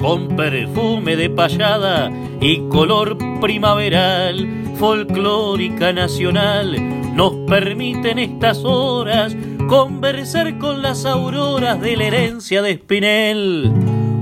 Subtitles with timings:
[0.00, 9.36] con perfume de payada y color primaveral, folclórica nacional, nos permiten estas horas
[9.68, 13.70] conversar con las auroras de la herencia de Espinel.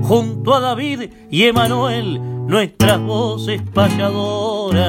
[0.03, 4.79] Junto a David y Emanuel, nuestras voces payadoras.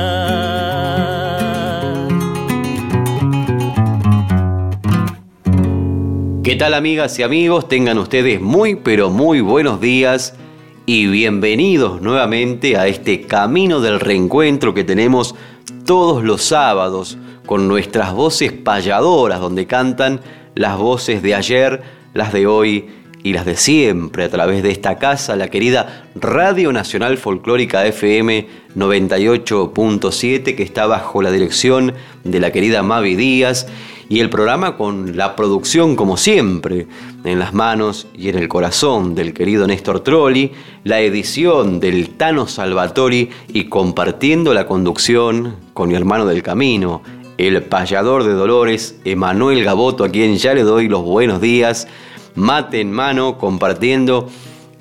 [6.42, 7.68] ¿Qué tal amigas y amigos?
[7.68, 10.34] Tengan ustedes muy pero muy buenos días
[10.92, 15.36] y bienvenidos nuevamente a este camino del reencuentro que tenemos
[15.86, 17.16] todos los sábados
[17.46, 20.20] con nuestras voces payadoras donde cantan
[20.56, 21.80] las voces de ayer,
[22.12, 22.88] las de hoy
[23.22, 28.48] y las de siempre a través de esta casa, la querida Radio Nacional Folclórica FM
[28.74, 31.94] 98.7 que está bajo la dirección
[32.24, 33.68] de la querida Mavi Díaz
[34.10, 36.88] y el programa con la producción como siempre,
[37.22, 40.50] en las manos y en el corazón del querido Néstor Trolli,
[40.82, 47.02] la edición del Tano Salvatori y compartiendo la conducción con mi hermano del camino,
[47.38, 51.86] el payador de Dolores, Emanuel Gaboto, a quien ya le doy los buenos días,
[52.34, 54.28] mate en mano, compartiendo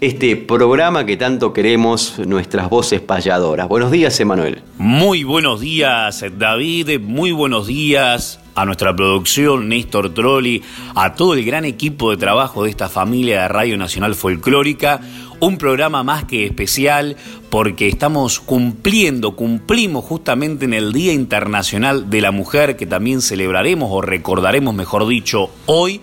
[0.02, 3.67] este programa que tanto queremos, nuestras voces payadoras.
[3.67, 4.61] Buenos días, Emanuel.
[4.78, 7.02] Muy buenos días, David.
[7.02, 10.61] Muy buenos días a nuestra producción, Néstor Trolli,
[10.95, 15.02] a todo el gran equipo de trabajo de esta familia de Radio Nacional Folclórica.
[15.41, 17.17] Un programa más que especial
[17.50, 23.90] porque estamos cumpliendo, cumplimos justamente en el Día Internacional de la Mujer que también celebraremos
[23.91, 26.02] o recordaremos, mejor dicho, hoy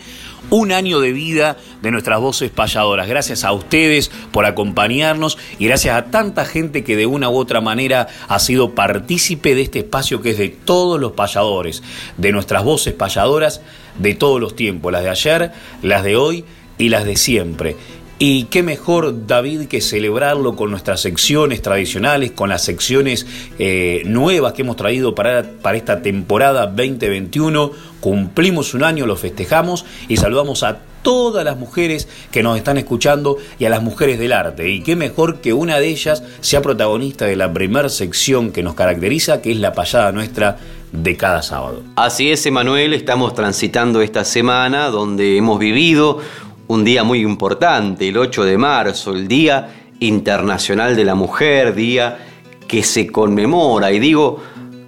[0.50, 3.08] un año de vida de nuestras voces payadoras.
[3.08, 7.60] Gracias a ustedes por acompañarnos y gracias a tanta gente que de una u otra
[7.60, 11.82] manera ha sido partícipe de este espacio que es de todos los payadores,
[12.16, 13.60] de nuestras voces payadoras
[13.98, 15.52] de todos los tiempos, las de ayer,
[15.82, 16.44] las de hoy
[16.78, 17.76] y las de siempre.
[18.18, 23.26] Y qué mejor, David, que celebrarlo con nuestras secciones tradicionales, con las secciones
[23.58, 27.72] eh, nuevas que hemos traído para, para esta temporada 2021.
[28.00, 33.36] Cumplimos un año, lo festejamos y saludamos a todas las mujeres que nos están escuchando
[33.58, 34.70] y a las mujeres del arte.
[34.70, 38.74] Y qué mejor que una de ellas sea protagonista de la primera sección que nos
[38.74, 40.56] caracteriza, que es la payada nuestra
[40.90, 41.82] de cada sábado.
[41.96, 46.20] Así es, Emanuel, estamos transitando esta semana donde hemos vivido
[46.68, 49.68] un día muy importante, el 8 de marzo, el Día
[50.00, 52.18] Internacional de la Mujer, día
[52.66, 54.40] que se conmemora, y digo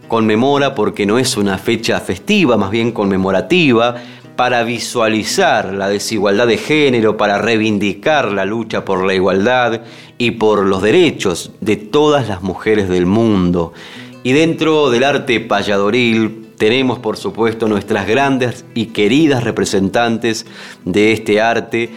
[0.08, 3.96] conmemora porque no es una fecha festiva, más bien conmemorativa,
[4.36, 9.82] para visualizar la desigualdad de género, para reivindicar la lucha por la igualdad
[10.16, 13.72] y por los derechos de todas las mujeres del mundo.
[14.22, 20.44] Y dentro del arte payadoril tenemos, por supuesto, nuestras grandes y queridas representantes
[20.84, 21.90] de este arte,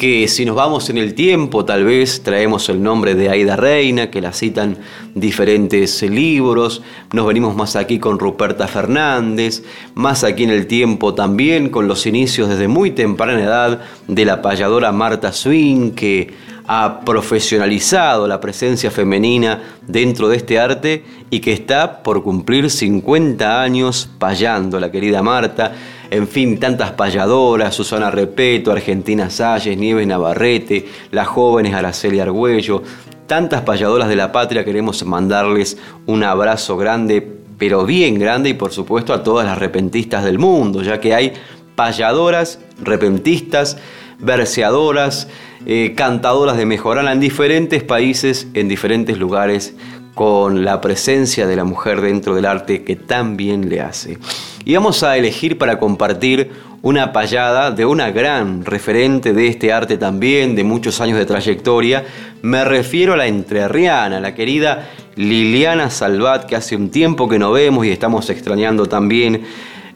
[0.00, 4.10] que si nos vamos en el tiempo, tal vez traemos el nombre de Aida Reina,
[4.10, 4.78] que la citan
[5.14, 6.80] diferentes libros,
[7.12, 9.62] nos venimos más aquí con Ruperta Fernández,
[9.92, 14.40] más aquí en el tiempo también con los inicios desde muy temprana edad de la
[14.40, 16.32] payadora Marta Swing, que
[16.66, 23.60] ha profesionalizado la presencia femenina dentro de este arte y que está por cumplir 50
[23.60, 25.74] años payando, la querida Marta.
[26.10, 32.82] En fin, tantas payadoras, Susana Repeto, Argentina Salles, Nieves Navarrete, las jóvenes Araceli Argüello,
[33.28, 38.72] tantas payadoras de la patria, queremos mandarles un abrazo grande, pero bien grande, y por
[38.72, 41.32] supuesto a todas las repentistas del mundo, ya que hay
[41.76, 43.78] payadoras, repentistas,
[44.18, 45.28] verseadoras,
[45.64, 49.76] eh, cantadoras de mejorana en diferentes países, en diferentes lugares,
[50.14, 54.18] con la presencia de la mujer dentro del arte que tan bien le hace.
[54.64, 56.50] Y vamos a elegir para compartir
[56.82, 62.04] una payada de una gran referente de este arte también, de muchos años de trayectoria.
[62.42, 67.52] Me refiero a la entrerriana, la querida Liliana Salvat, que hace un tiempo que no
[67.52, 69.42] vemos y estamos extrañando también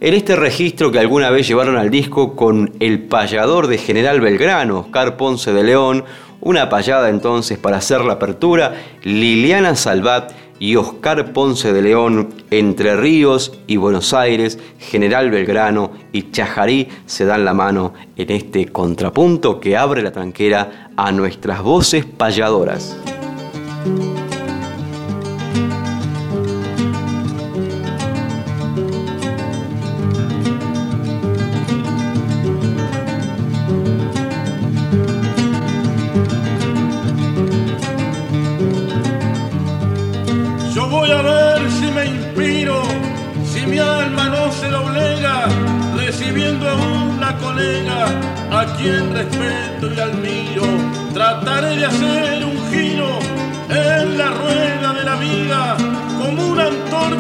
[0.01, 4.81] en este registro que alguna vez llevaron al disco con el payador de General Belgrano,
[4.81, 6.05] Oscar Ponce de León,
[6.45, 12.97] una payada entonces para hacer la apertura, Liliana Salvat y Oscar Ponce de León, Entre
[12.97, 19.59] Ríos y Buenos Aires, General Belgrano y Chajarí se dan la mano en este contrapunto
[19.59, 22.97] que abre la tranquera a nuestras voces payadoras.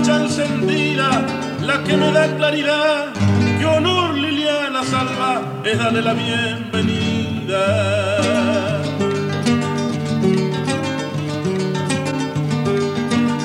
[0.04, 1.26] Antorcha encendida,
[1.60, 3.06] la que me da claridad.
[3.58, 7.62] Qué honor Liliana Salva es darle la bienvenida.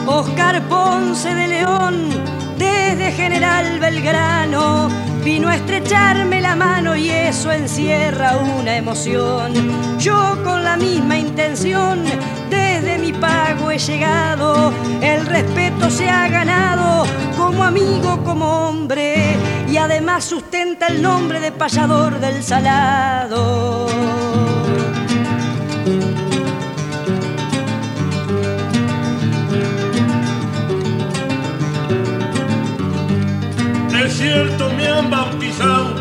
[0.06, 2.10] Oscar Ponce de León,
[2.58, 4.90] desde General Belgrano
[5.24, 9.54] Vino a estrecharme la mano y eso encierra una emoción.
[10.00, 12.04] Yo con la misma intención,
[12.82, 14.72] desde mi pago he llegado.
[15.02, 17.06] El respeto se ha ganado
[17.38, 19.36] como amigo, como hombre.
[19.68, 23.88] Y además sustenta el nombre de payador del salado.
[34.04, 35.96] Es cierto, me han bautizado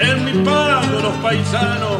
[0.00, 1.98] en mi pago los paisanos,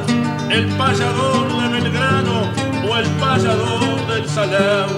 [0.50, 2.63] el payador de Belgrano
[2.98, 4.88] el payador del Salao.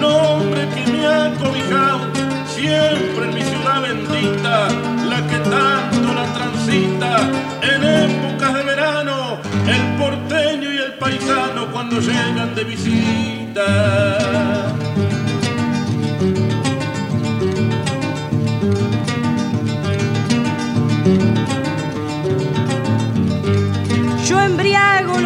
[0.00, 2.00] Nombre que me ha cobijado
[2.46, 4.68] siempre en mi ciudad bendita,
[5.08, 7.18] la que tanto la transita
[7.62, 14.02] en épocas de verano, el porteño y el paisano cuando llegan de visita.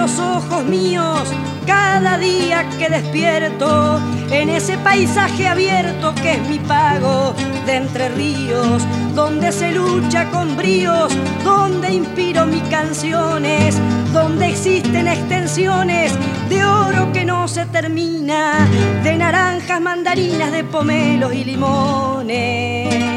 [0.07, 1.33] los ojos míos
[1.67, 7.35] cada día que despierto en ese paisaje abierto que es mi pago
[7.67, 8.83] de entre ríos,
[9.15, 11.13] donde se lucha con bríos,
[11.45, 13.77] donde inspiro mis canciones,
[14.13, 16.13] donde existen extensiones
[16.49, 18.69] de oro que no se termina,
[19.03, 23.16] de naranjas, mandarinas, de pomelos y limones.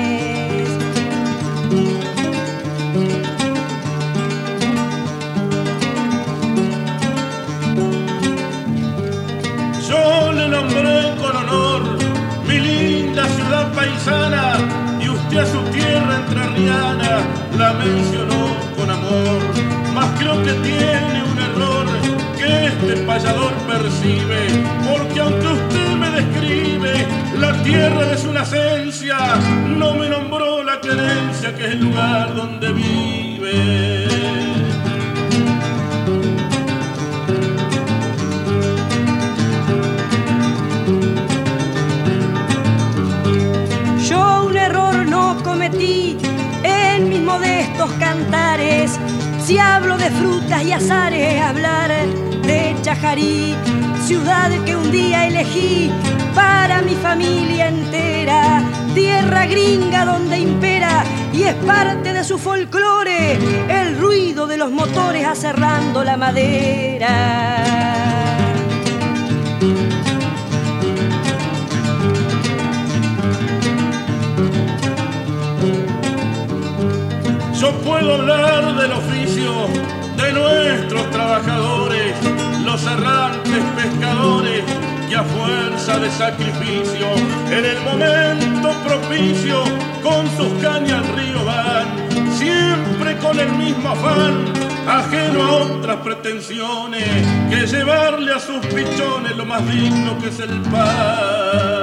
[10.75, 11.81] Con honor
[12.47, 14.53] mi linda ciudad paisana
[15.01, 17.21] y usted a su tierra entrerriana
[17.57, 19.39] la mencionó con amor.
[19.93, 21.85] Mas creo que tiene un error
[22.37, 24.41] que este payador percibe,
[24.89, 27.07] porque aunque usted me describe
[27.39, 29.17] la tierra de su nacencia,
[29.77, 34.48] no me nombró la querencia que es el lugar donde vive.
[49.49, 51.89] Si hablo de frutas y azares, hablar
[52.43, 53.55] de Chajarí,
[54.05, 55.89] ciudad que un día elegí
[56.35, 58.61] para mi familia entera,
[58.93, 63.39] tierra gringa donde impera y es parte de su folclore
[63.69, 67.09] el ruido de los motores aserrando la madera.
[77.59, 79.51] Yo puedo hablar del oficio
[80.15, 82.15] de nuestros trabajadores,
[82.63, 84.63] los errantes pescadores
[85.09, 87.05] que a fuerza de sacrificio,
[87.51, 89.61] en el momento propicio,
[90.01, 94.45] con sus cañas al río van, siempre con el mismo afán,
[94.87, 100.61] ajeno a otras pretensiones, que llevarle a sus pichones lo más digno que es el
[100.61, 101.78] pan.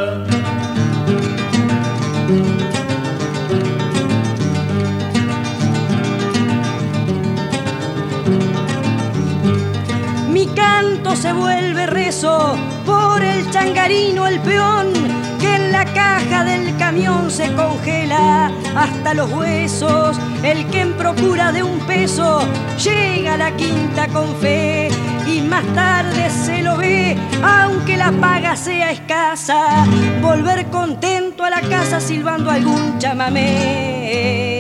[11.17, 14.93] Se vuelve rezo por el changarino, el peón,
[15.41, 20.19] que en la caja del camión se congela hasta los huesos.
[20.43, 22.41] El que en procura de un peso
[22.85, 24.89] llega a la quinta con fe
[25.27, 29.87] y más tarde se lo ve, aunque la paga sea escasa,
[30.21, 34.56] volver contento a la casa silbando algún chamamé.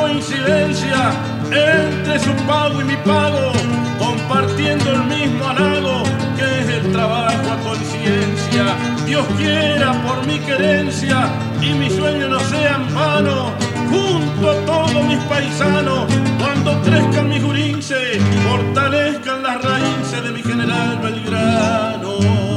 [0.00, 1.12] Coincidencia
[1.50, 3.52] entre su pago y mi pago,
[3.98, 6.02] compartiendo el mismo halago
[6.36, 11.30] que es el trabajo a conciencia Dios quiera por mi querencia
[11.62, 13.52] y mi sueño no sea en vano,
[13.88, 16.04] junto a todos mis paisanos,
[16.38, 22.47] cuando crezcan mis jurinces, fortalezcan las raíces de mi general Belgrano.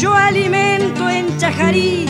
[0.00, 2.06] Yo alimento en Chajarí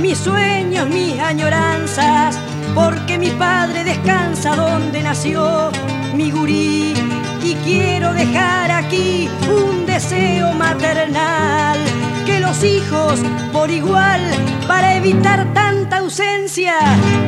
[0.00, 2.38] mis sueños, mis añoranzas,
[2.72, 5.72] porque mi padre descansa donde nació
[6.14, 6.94] mi gurí
[7.42, 11.80] y quiero dejar aquí un deseo maternal
[12.24, 13.18] que los hijos
[13.52, 14.20] por igual
[14.68, 16.76] para evitar tanta ausencia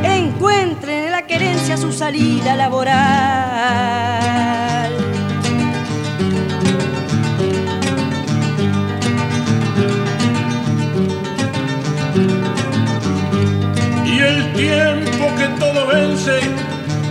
[0.05, 2.95] encuentren en la querencia su salida laboral.
[15.59, 16.41] Todo vence,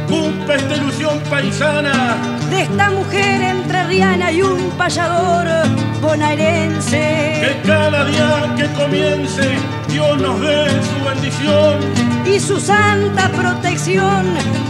[0.08, 2.16] cumple esta ilusión paisana.
[2.50, 5.48] de esta mujer entrerriana y un payador
[6.02, 7.00] bonaerense.
[7.42, 9.56] Que cada día que comience,
[9.90, 11.80] Dios nos dé su bendición.
[12.26, 14.26] y su santa protección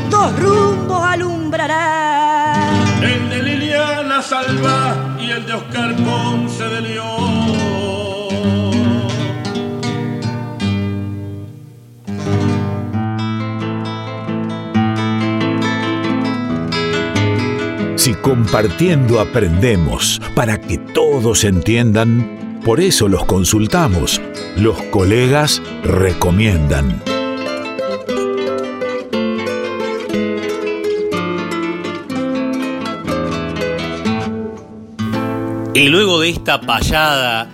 [0.10, 2.56] dos rumbos alumbrará.
[3.01, 8.02] El de Liliana Salva y el de Oscar Ponce de León.
[18.03, 24.19] Si compartiendo aprendemos para que todos entiendan, por eso los consultamos.
[24.57, 27.01] Los colegas recomiendan.
[35.74, 37.50] Y luego de esta payada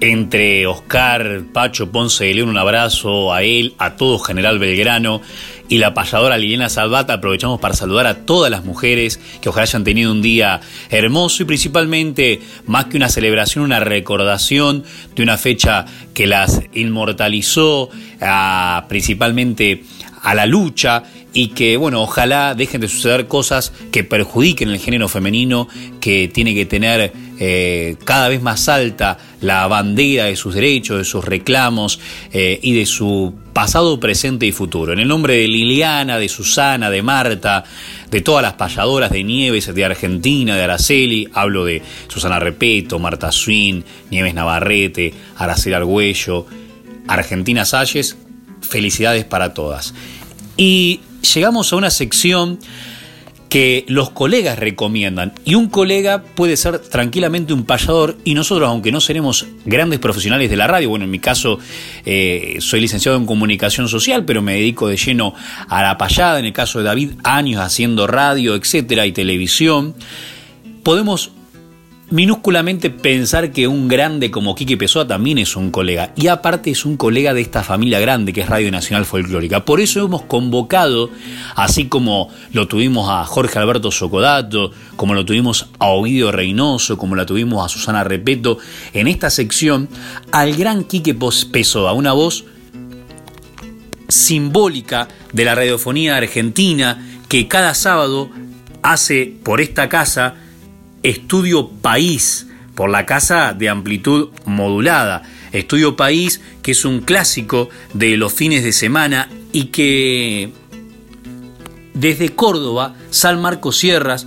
[0.00, 5.22] entre Oscar, Pacho, Ponce de León, un abrazo a él, a todo General Belgrano
[5.68, 9.84] y la payadora Liliana Salvata, aprovechamos para saludar a todas las mujeres que ojalá hayan
[9.84, 15.86] tenido un día hermoso y principalmente, más que una celebración, una recordación de una fecha
[16.14, 19.84] que las inmortalizó, a- principalmente
[20.22, 25.08] a la lucha y que, bueno, ojalá dejen de suceder cosas que perjudiquen el género
[25.08, 25.68] femenino,
[26.00, 31.04] que tiene que tener eh, cada vez más alta la bandera de sus derechos, de
[31.04, 32.00] sus reclamos
[32.32, 34.92] eh, y de su pasado, presente y futuro.
[34.92, 37.64] En el nombre de Liliana, de Susana, de Marta,
[38.10, 43.32] de todas las payadoras de Nieves, de Argentina, de Araceli, hablo de Susana Repeto, Marta
[43.32, 46.46] Swin, Nieves Navarrete, Araceli Argüello,
[47.08, 48.16] Argentina Salles,
[48.60, 49.94] felicidades para todas.
[50.56, 51.00] Y
[51.34, 52.58] llegamos a una sección
[53.56, 55.32] que los colegas recomiendan.
[55.46, 60.50] Y un colega puede ser tranquilamente un payador y nosotros, aunque no seremos grandes profesionales
[60.50, 61.58] de la radio, bueno, en mi caso
[62.04, 65.32] eh, soy licenciado en comunicación social, pero me dedico de lleno
[65.70, 69.94] a la payada, en el caso de David, años haciendo radio, etcétera, y televisión,
[70.82, 71.32] podemos
[72.10, 76.12] minúsculamente pensar que un grande como Quique Pessoa también es un colega.
[76.16, 79.64] Y aparte es un colega de esta familia grande que es Radio Nacional Folclórica.
[79.64, 81.10] Por eso hemos convocado,
[81.56, 87.16] así como lo tuvimos a Jorge Alberto Socodato, como lo tuvimos a Ovidio Reynoso, como
[87.16, 88.58] la tuvimos a Susana Repeto,
[88.92, 89.88] en esta sección,
[90.30, 91.16] al gran Quique
[91.50, 92.44] Pessoa, una voz
[94.08, 98.30] simbólica de la radiofonía argentina que cada sábado
[98.82, 100.36] hace por esta casa
[101.02, 105.22] Estudio País, por la casa de amplitud modulada.
[105.52, 110.52] Estudio País, que es un clásico de los fines de semana y que
[111.94, 114.26] desde Córdoba, San Marcos Sierras,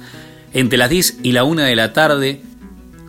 [0.54, 2.42] entre las 10 y la 1 de la tarde,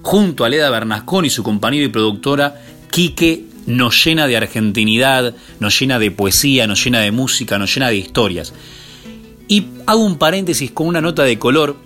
[0.03, 5.79] junto a Leda Bernascón y su compañero y productora, Quique nos llena de argentinidad, nos
[5.79, 8.53] llena de poesía, nos llena de música, nos llena de historias.
[9.49, 11.77] Y hago un paréntesis con una nota de color,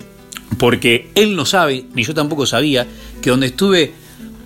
[0.59, 2.87] porque él no sabe, ni yo tampoco sabía,
[3.23, 3.93] que donde estuve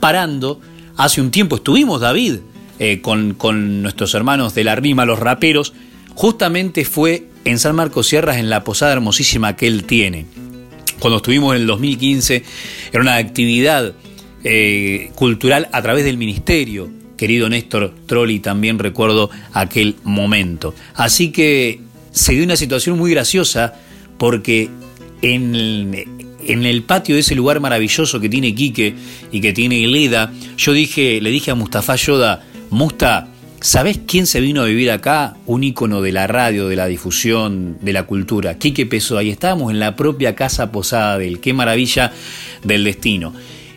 [0.01, 0.61] parando,
[0.97, 2.37] hace un tiempo estuvimos, David,
[2.79, 5.73] eh, con, con nuestros hermanos de la rima, los raperos,
[6.15, 10.27] justamente fue en San Marcos Sierras, en la posada hermosísima que él tiene.
[10.99, 12.43] Cuando estuvimos en el 2015,
[12.93, 13.95] era una actividad
[14.45, 16.91] eh, cultural a través del ministerio.
[17.17, 20.75] Querido Néstor Trolli, también recuerdo aquel momento.
[20.95, 21.81] Así que
[22.13, 23.75] se dio una situación muy graciosa
[24.19, 24.71] porque
[25.23, 25.55] en
[26.47, 28.95] el, patio de ese lugar maravilloso que tiene Quique
[29.33, 33.29] y que tiene Leda, yo dije, le dije a Mustafa Yoda, Musta,
[33.61, 35.37] ¿sabés quién se vino a vivir acá?
[35.47, 38.59] Un ícono de la radio, de la difusión, de la cultura.
[38.59, 41.41] Quique Pesó, ahí estábamos en la propia casa posada de él.
[41.41, 42.13] Qué maravilla
[42.63, 43.33] del destino.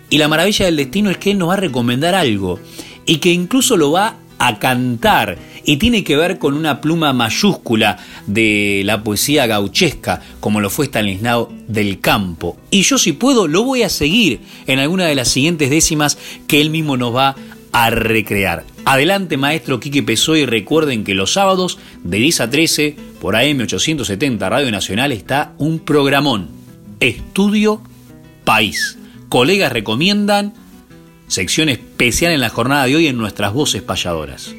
[0.09, 2.59] Y la maravilla del destino es que él nos va a recomendar algo
[3.05, 7.97] y que incluso lo va a cantar y tiene que ver con una pluma mayúscula
[8.27, 12.57] de la poesía gauchesca, como lo fue Stanislao del Campo.
[12.69, 16.61] Y yo si puedo lo voy a seguir en alguna de las siguientes décimas que
[16.61, 17.35] él mismo nos va
[17.71, 18.65] a recrear.
[18.83, 24.71] Adelante maestro Quique Pesoy, recuerden que los sábados de 10 a 13 por AM870 Radio
[24.71, 26.49] Nacional está un programón,
[26.99, 27.81] Estudio
[28.43, 28.97] País.
[29.29, 30.53] Colegas recomiendan
[31.27, 34.53] sección especial en la jornada de hoy en nuestras voces payadoras.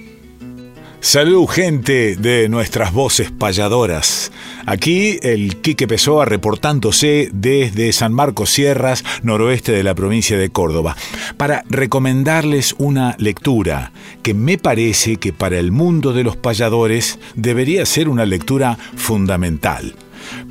[1.02, 4.30] Salud gente de nuestras voces payadoras.
[4.66, 10.96] Aquí el Quique Pessoa reportándose desde San Marcos Sierras, noroeste de la provincia de Córdoba,
[11.36, 13.90] para recomendarles una lectura
[14.22, 19.96] que me parece que para el mundo de los payadores debería ser una lectura fundamental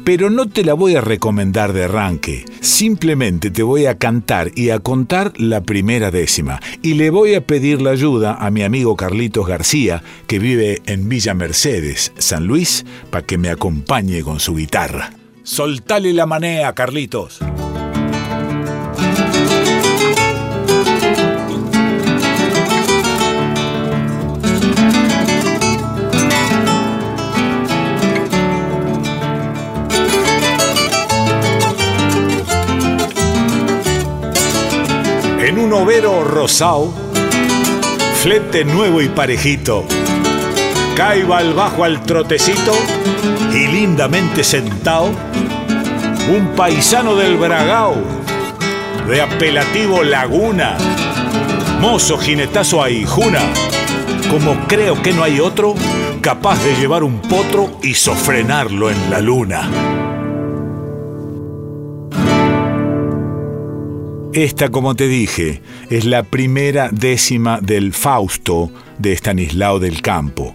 [0.04, 2.46] pero no te la voy a recomendar de arranque.
[2.60, 6.60] Simplemente te voy a cantar y a contar la primera décima.
[6.82, 11.10] Y le voy a pedir la ayuda a mi amigo Carlitos García, que vive en
[11.10, 15.12] Villa Mercedes, San Luis, para que me acompañe con su guitarra.
[15.44, 17.40] Soltale la manea, Carlitos.
[35.74, 36.94] Overo rosao,
[38.22, 39.86] flete nuevo y parejito,
[40.96, 42.74] caiba al bajo al trotecito
[43.54, 45.10] y lindamente sentado,
[46.30, 47.96] un paisano del Bragao,
[49.08, 50.78] de apelativo Laguna,
[51.80, 53.42] mozo jinetazo a Hijuna,
[54.30, 55.76] como creo que no hay otro
[56.22, 59.70] capaz de llevar un potro y sofrenarlo en la luna.
[64.34, 70.54] Esta, como te dije, es la primera décima del Fausto de Estanislao del Campo.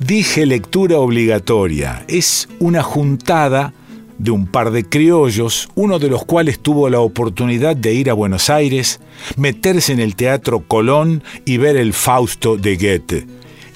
[0.00, 2.04] Dije lectura obligatoria.
[2.08, 3.74] Es una juntada
[4.18, 8.14] de un par de criollos, uno de los cuales tuvo la oportunidad de ir a
[8.14, 8.98] Buenos Aires,
[9.36, 13.26] meterse en el Teatro Colón y ver el Fausto de Goethe.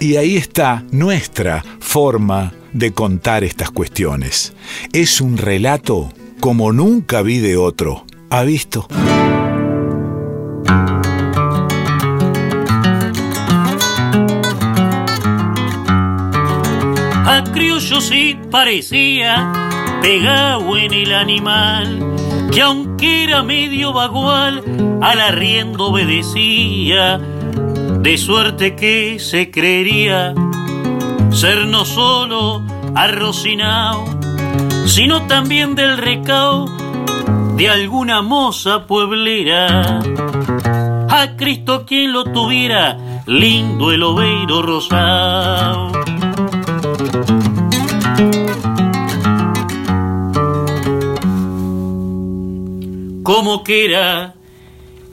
[0.00, 4.54] Y ahí está nuestra forma de contar estas cuestiones.
[4.92, 8.04] Es un relato como nunca vi de otro.
[8.28, 8.88] ¿Ha visto?
[17.56, 19.50] Criollo sí parecía
[20.02, 22.14] pegado en el animal,
[22.52, 24.62] que aunque era medio vagual,
[25.00, 30.34] al arriendo obedecía, de suerte que se creería
[31.30, 32.62] ser no solo
[32.94, 34.04] arrocinao,
[34.84, 36.66] sino también del recao
[37.56, 40.00] de alguna moza pueblera.
[41.08, 45.90] A Cristo quien lo tuviera, lindo el oveiro rosado.
[53.26, 54.34] Como que era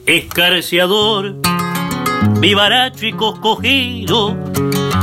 [0.06, 1.34] escarciador,
[2.38, 4.36] vivaracho y coscogido,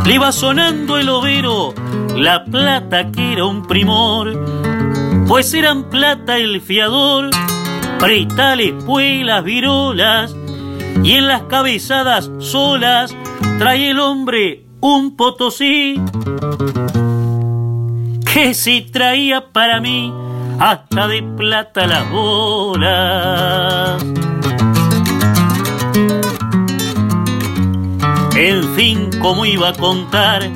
[0.06, 1.74] le iba sonando el overo,
[2.16, 4.72] la plata que era un primor
[5.32, 7.30] pues eran plata el fiador,
[8.00, 10.36] pretales, puelas, virolas,
[11.06, 13.16] y en las cabezadas solas
[13.58, 16.02] trae el hombre un potosí,
[18.34, 20.14] que si traía para mí
[20.62, 24.04] hasta de plata las bolas.
[28.36, 30.48] En fin, como iba a contar,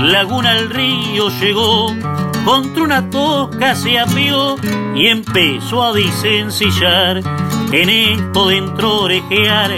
[0.00, 1.94] Laguna al río llegó
[2.44, 4.56] contra una tosca se apió
[4.96, 7.22] y empezó a disencillar.
[7.72, 9.70] En esto dentro orejear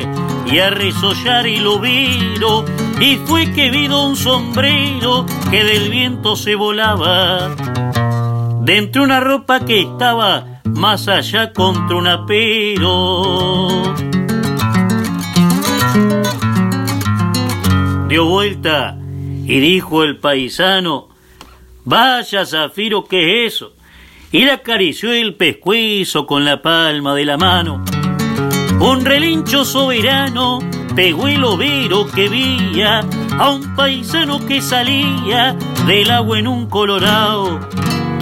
[0.46, 2.64] y a resollar y lo viro.
[2.98, 7.50] Y fue que vino un sombrero que del viento se volaba.
[8.66, 13.94] Dentro una ropa que estaba más allá contra un apero.
[18.08, 18.98] Dio vuelta
[19.44, 21.10] y dijo el paisano,
[21.84, 23.74] Vaya, Zafiro, ¿qué es eso?
[24.32, 27.84] Y le acarició el pescuezo con la palma de la mano.
[28.80, 30.58] Un relincho soberano
[30.96, 33.04] pegó el overo que vía
[33.38, 37.60] a un paisano que salía del agua en un colorado,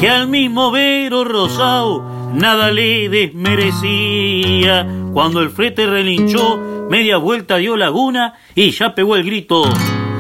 [0.05, 4.87] que al mismo overo rosado nada le desmerecía.
[5.15, 6.59] Cuando el frete relinchó,
[6.91, 9.65] media vuelta dio laguna y ya pegó el grito.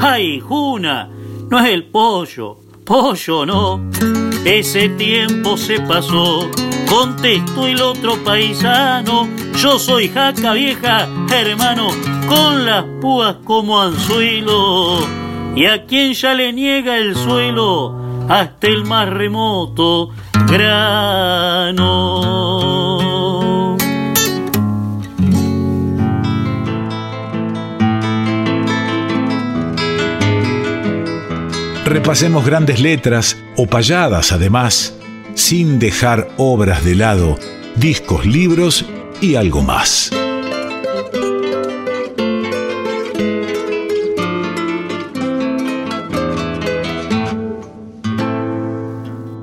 [0.00, 1.10] ¡Ay, Juna!
[1.50, 3.90] No es el pollo, pollo no.
[4.46, 6.48] Ese tiempo se pasó,
[6.88, 9.28] contestó el otro paisano.
[9.58, 11.88] Yo soy jaca vieja, hermano,
[12.26, 15.06] con las púas como anzuelo.
[15.54, 20.10] y a quien ya le niega el suelo hasta el más remoto
[20.46, 21.84] grano.
[31.84, 34.96] Repasemos grandes letras o payadas además,
[35.34, 37.38] sin dejar obras de lado,
[37.76, 38.84] discos, libros
[39.20, 40.10] y algo más.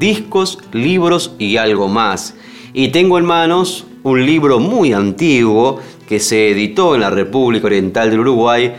[0.02, 2.36] Discos, libros y algo más.
[2.74, 8.10] Y tengo en manos un libro muy antiguo que se editó en la República Oriental
[8.10, 8.74] del Uruguay,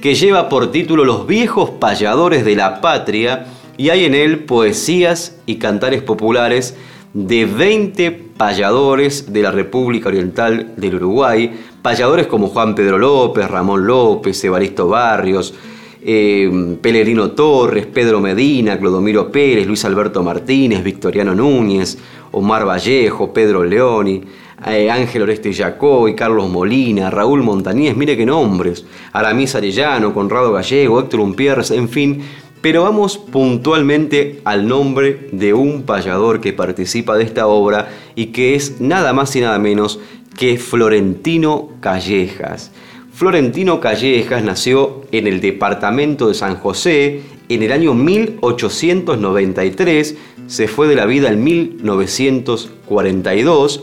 [0.00, 5.36] que lleva por título Los viejos payadores de la patria, y hay en él poesías
[5.46, 6.76] y cantares populares
[7.12, 13.84] de 20 payadores de la República Oriental del Uruguay, payadores como Juan Pedro López, Ramón
[13.84, 15.54] López, Evaristo Barrios,
[16.02, 21.98] eh, Pelerino Torres, Pedro Medina, Clodomiro Pérez, Luis Alberto Martínez, Victoriano Núñez,
[22.32, 24.22] Omar Vallejo, Pedro Leoni,
[24.66, 31.00] eh, Ángel Oreste Yacoy, Carlos Molina, Raúl Montañez, mire qué nombres, Aramis Arellano, Conrado Gallego,
[31.00, 32.22] Héctor Umpierres, en fin,
[32.60, 38.56] pero vamos puntualmente al nombre de un payador que participa de esta obra y que
[38.56, 40.00] es nada más y nada menos
[40.36, 42.72] que Florentino Callejas.
[43.18, 50.86] Florentino Callejas nació en el departamento de San José en el año 1893, se fue
[50.86, 53.82] de la vida en 1942.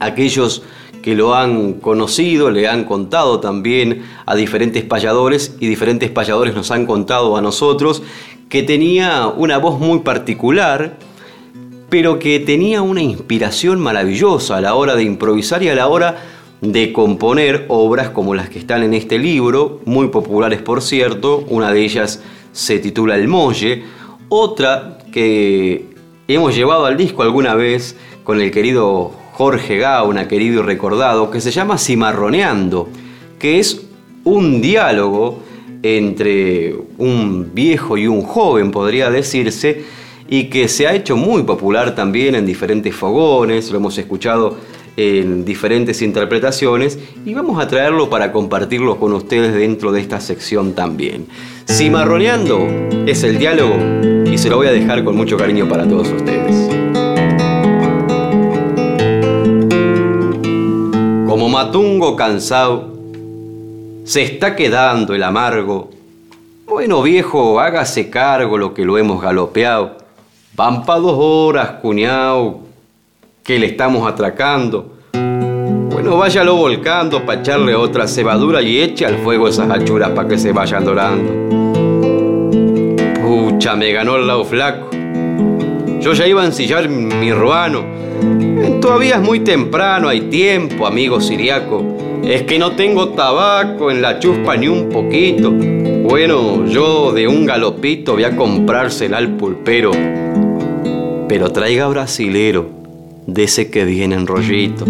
[0.00, 0.64] Aquellos
[1.00, 6.72] que lo han conocido le han contado también a diferentes payadores y diferentes payadores nos
[6.72, 8.02] han contado a nosotros
[8.48, 10.96] que tenía una voz muy particular,
[11.88, 16.16] pero que tenía una inspiración maravillosa a la hora de improvisar y a la hora
[16.60, 21.72] de componer obras como las que están en este libro, muy populares por cierto, una
[21.72, 23.84] de ellas se titula El Molle,
[24.28, 25.86] otra que
[26.28, 31.40] hemos llevado al disco alguna vez con el querido Jorge Gauna, querido y recordado, que
[31.40, 32.88] se llama Cimarroneando,
[33.38, 33.82] que es
[34.24, 35.40] un diálogo
[35.82, 39.84] entre un viejo y un joven, podría decirse,
[40.28, 44.56] y que se ha hecho muy popular también en diferentes fogones, lo hemos escuchado
[44.96, 50.74] en diferentes interpretaciones y vamos a traerlo para compartirlo con ustedes dentro de esta sección
[50.74, 51.26] también.
[51.68, 52.66] Cimarroneando
[53.06, 53.76] es el diálogo
[54.24, 56.68] y se lo voy a dejar con mucho cariño para todos ustedes.
[61.26, 62.94] Como matungo cansado,
[64.04, 65.90] se está quedando el amargo.
[66.66, 69.98] Bueno viejo, hágase cargo lo que lo hemos galopeado.
[70.54, 72.65] Van pa' dos horas, cuñao,
[73.46, 74.96] que le estamos atracando.
[75.12, 80.36] Bueno, váyalo volcando para echarle otra cebadura y eche al fuego esas hachuras para que
[80.36, 81.32] se vayan dorando.
[83.22, 84.90] Pucha, me ganó el lado flaco.
[86.00, 87.84] Yo ya iba a ensillar mi ruano.
[88.80, 91.84] Todavía es muy temprano, hay tiempo, amigo siriaco.
[92.24, 95.52] Es que no tengo tabaco en la chuspa ni un poquito.
[95.52, 99.92] Bueno, yo de un galopito voy a comprársela al pulpero.
[101.28, 102.85] Pero traiga brasilero
[103.26, 104.84] de ese que viene en rollito.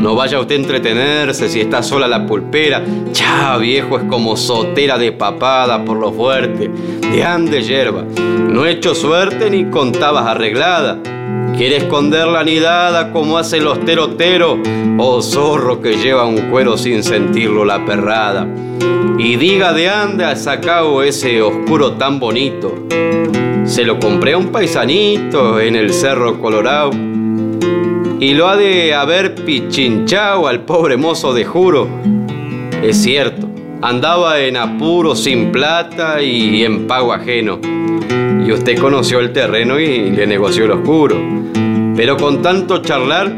[0.00, 2.82] No vaya usted a entretenerse si está sola la pulpera.
[3.12, 6.70] Ya, viejo, es como sotera de papada por lo fuerte.
[7.12, 8.04] De ande hierba.
[8.48, 10.98] No he hecho suerte ni contabas arreglada.
[11.54, 14.58] Quiere esconder la nidada como hacen los teroteros.
[14.96, 18.48] Oh zorro que lleva un cuero sin sentirlo la perrada.
[19.18, 22.74] Y diga de ande ha sacado ese oscuro tan bonito.
[23.70, 26.90] Se lo compré a un paisanito en el Cerro Colorado.
[28.18, 31.88] Y lo ha de haber pichinchado al pobre mozo de juro.
[32.82, 33.48] Es cierto,
[33.80, 37.60] andaba en apuro, sin plata y en pago ajeno.
[38.44, 41.16] Y usted conoció el terreno y le negoció el oscuro.
[41.94, 43.32] Pero con tanto charlar,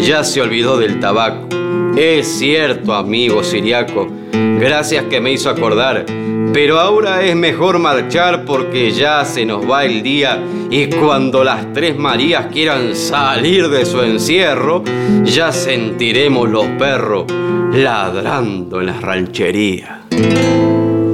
[0.00, 1.46] ya se olvidó del tabaco.
[1.94, 4.08] Es cierto, amigo siriaco.
[4.32, 6.06] Gracias que me hizo acordar.
[6.52, 10.38] Pero ahora es mejor marchar porque ya se nos va el día
[10.70, 14.84] y cuando las tres Marías quieran salir de su encierro,
[15.24, 17.24] ya sentiremos los perros
[17.72, 20.00] ladrando en las rancherías.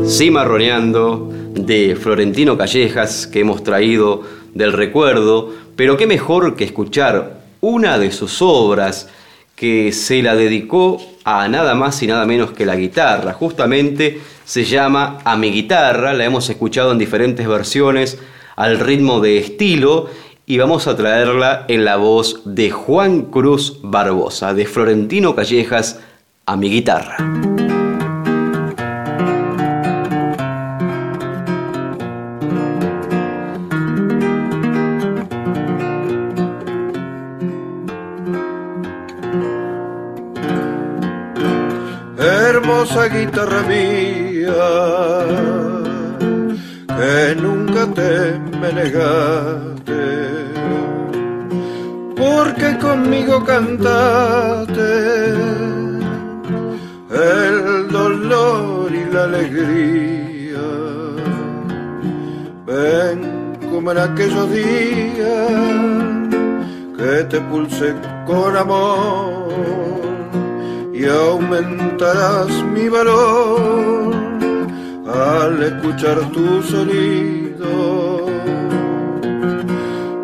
[0.08, 4.22] Cimarroneando de Florentino Callejas que hemos traído
[4.54, 9.08] del recuerdo, pero qué mejor que escuchar una de sus obras
[9.54, 13.32] que se la dedicó a nada más y nada menos que la guitarra.
[13.34, 18.18] Justamente se llama A mi guitarra, la hemos escuchado en diferentes versiones
[18.56, 20.08] al ritmo de estilo
[20.46, 26.00] y vamos a traerla en la voz de Juan Cruz Barbosa, de Florentino Callejas,
[26.46, 27.67] A mi guitarra.
[43.28, 44.64] Guitarra mía,
[46.96, 50.02] que nunca te me negaste,
[52.16, 54.90] porque conmigo cantaste
[57.10, 60.66] el dolor y la alegría.
[62.66, 65.52] Ven como en aquellos días
[66.96, 67.94] que te pulse
[68.26, 69.77] con amor
[70.98, 74.12] y aumentarás mi valor
[75.06, 78.26] al escuchar tu sonido.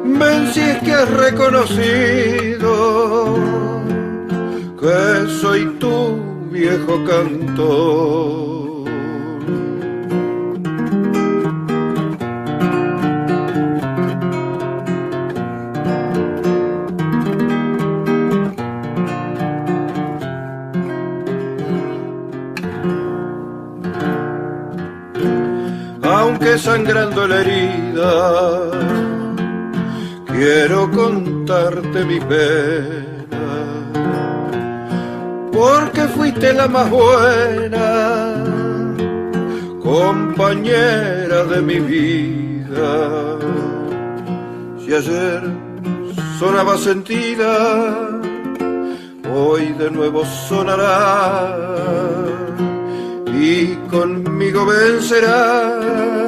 [0.04, 2.70] Ven es que has reconocido
[4.80, 6.18] que soy tu
[6.50, 8.63] viejo cantor.
[26.54, 28.70] Aunque sangrando la herida,
[30.26, 33.46] quiero contarte mi pena,
[35.52, 38.34] porque fuiste la más buena,
[39.82, 43.38] compañera de mi vida.
[44.78, 45.42] Si ayer
[46.38, 48.10] sonaba sentida,
[49.34, 51.56] hoy de nuevo sonará.
[53.36, 56.23] Y conmigo vencerá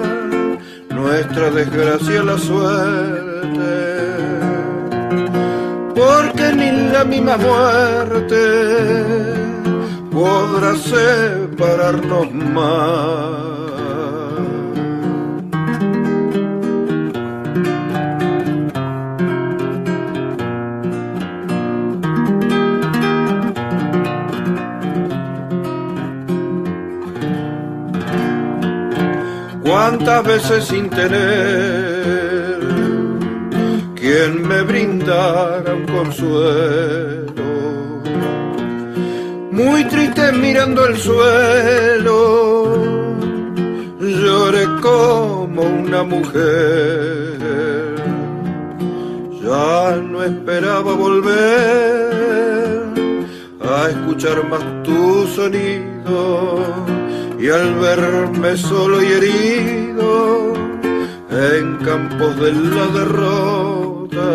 [1.06, 3.74] nuestra desgracia la suerte,
[5.94, 8.42] porque ni la misma muerte
[10.10, 13.55] podrá separarnos más.
[29.88, 32.58] Cuántas veces sin tener
[33.94, 37.44] quien me brindara un consuelo.
[39.52, 42.74] Muy triste mirando el suelo,
[44.00, 47.38] lloré como una mujer.
[49.40, 52.06] Ya no esperaba volver
[53.62, 56.95] a escuchar más tu sonido
[57.46, 60.52] y al verme solo y herido
[61.30, 64.32] en campos de la derrota,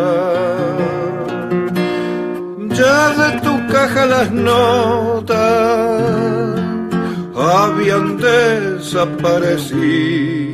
[2.70, 5.42] ya de tu caja las notas
[7.36, 10.51] habían desaparecido.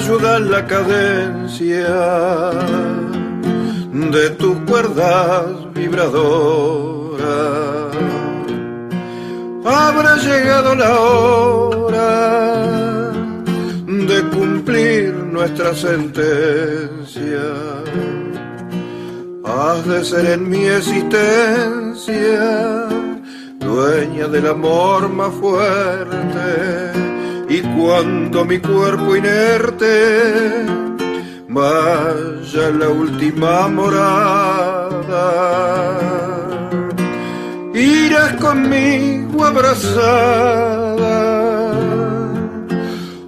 [0.00, 1.88] Ayuda la cadencia
[3.92, 7.26] de tus cuerdas vibradoras.
[9.64, 12.12] Habrá llegado la hora
[13.86, 17.44] de cumplir nuestra sentencia.
[19.44, 22.40] Has de ser en mi existencia
[23.58, 27.09] dueña del amor más fuerte
[27.82, 30.66] cuando mi cuerpo inerte
[31.48, 35.26] vaya a la última morada,
[37.74, 40.60] irás conmigo abrazada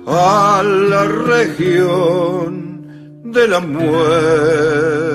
[0.07, 2.53] a la región
[3.25, 5.12] de la muerte.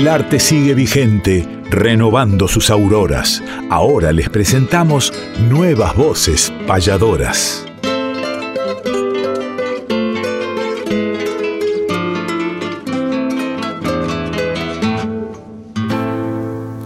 [0.00, 3.42] El arte sigue vigente, renovando sus auroras.
[3.68, 5.12] Ahora les presentamos
[5.50, 7.66] nuevas voces payadoras.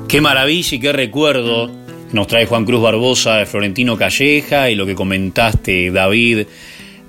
[0.09, 1.71] Qué maravilla y qué recuerdo
[2.11, 6.49] nos trae Juan Cruz Barbosa de Florentino Calleja y lo que comentaste, David,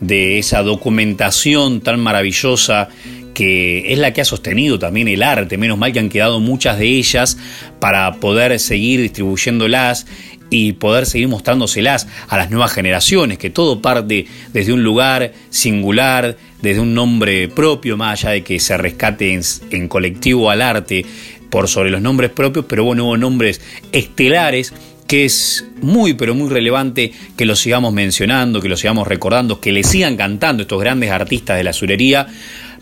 [0.01, 2.89] de esa documentación tan maravillosa
[3.35, 6.79] que es la que ha sostenido también el arte, menos mal que han quedado muchas
[6.79, 7.37] de ellas
[7.79, 10.07] para poder seguir distribuyéndolas
[10.49, 16.37] y poder seguir mostrándoselas a las nuevas generaciones, que todo parte desde un lugar singular,
[16.61, 21.05] desde un nombre propio, más allá de que se rescate en, colectivo al arte
[21.49, 24.73] por sobre los nombres propios, pero bueno, hubo nombres estelares
[25.07, 29.71] que es muy pero muy relevante que lo sigamos mencionando, que lo sigamos recordando, que
[29.71, 32.27] le sigan cantando estos grandes artistas de la surería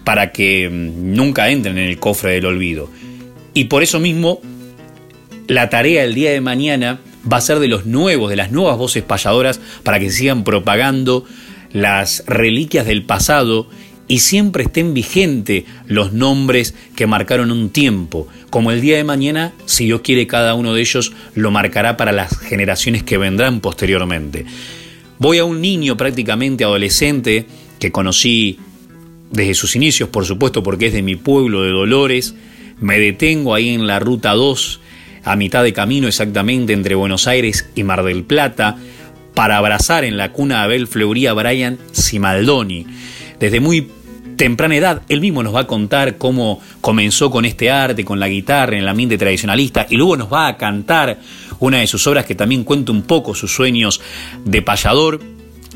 [0.04, 2.89] para que mm, nunca entren en el cofre del olvido.
[3.54, 4.42] Y por eso mismo,
[5.48, 7.00] la tarea del día de mañana
[7.32, 11.26] va a ser de los nuevos, de las nuevas voces payadoras, para que sigan propagando
[11.72, 13.68] las reliquias del pasado
[14.08, 19.54] y siempre estén vigentes los nombres que marcaron un tiempo, como el día de mañana,
[19.66, 24.46] si Dios quiere, cada uno de ellos lo marcará para las generaciones que vendrán posteriormente.
[25.20, 27.46] Voy a un niño prácticamente adolescente
[27.80, 28.60] que conocí
[29.34, 32.36] desde sus inicios, por supuesto, porque es de mi pueblo de Dolores,
[32.80, 34.80] me detengo ahí en la ruta 2,
[35.26, 38.78] a mitad de camino exactamente entre Buenos Aires y Mar del Plata,
[39.34, 42.86] para abrazar en la cuna de Abel Fleury a Brian Simaldoni.
[43.39, 43.88] Desde muy
[44.38, 48.28] temprana edad, él mismo nos va a contar cómo comenzó con este arte, con la
[48.28, 51.19] guitarra en el ambiente tradicionalista, y luego nos va a cantar
[51.60, 54.00] una de sus obras que también cuenta un poco sus sueños
[54.46, 55.19] de payador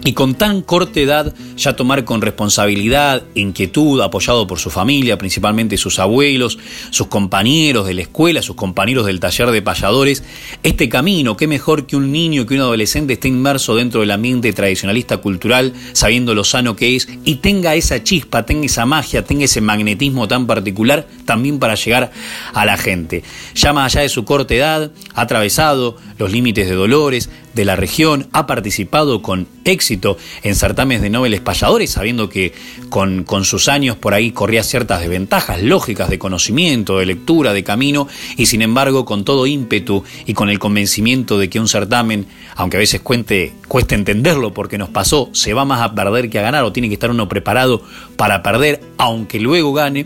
[0.04, 5.78] y con tan corta edad ya tomar con responsabilidad, inquietud, apoyado por su familia, principalmente
[5.78, 6.58] sus abuelos,
[6.92, 10.24] sus compañeros de la escuela, sus compañeros del taller de payadores,
[10.64, 14.54] este camino, qué mejor que un niño, que un adolescente esté inmerso dentro del ambiente
[14.54, 19.46] tradicionalista cultural, sabiendo lo sano que es, y tenga esa chispa, tenga esa magia, tenga
[19.46, 22.12] ese magnetismo tan particular también para llegar
[22.54, 23.24] a la gente.
[23.56, 27.76] Ya más allá de su corta edad, ha atravesado los límites de Dolores, de la
[27.76, 32.54] región, ha participado con éxito en certámenes de noveles payadores, sabiendo que
[32.88, 37.64] con, con, sus años por ahí corría ciertas desventajas lógicas de conocimiento, de lectura, de
[37.64, 42.28] camino, y sin embargo con todo ímpetu y con el convencimiento de que un certamen,
[42.56, 46.40] aunque a veces cuente, cueste entenderlo porque nos pasó, se va más a perder que
[46.40, 47.82] a ganar o tiene que estar uno preparado
[48.16, 50.06] para perder, aunque luego gane,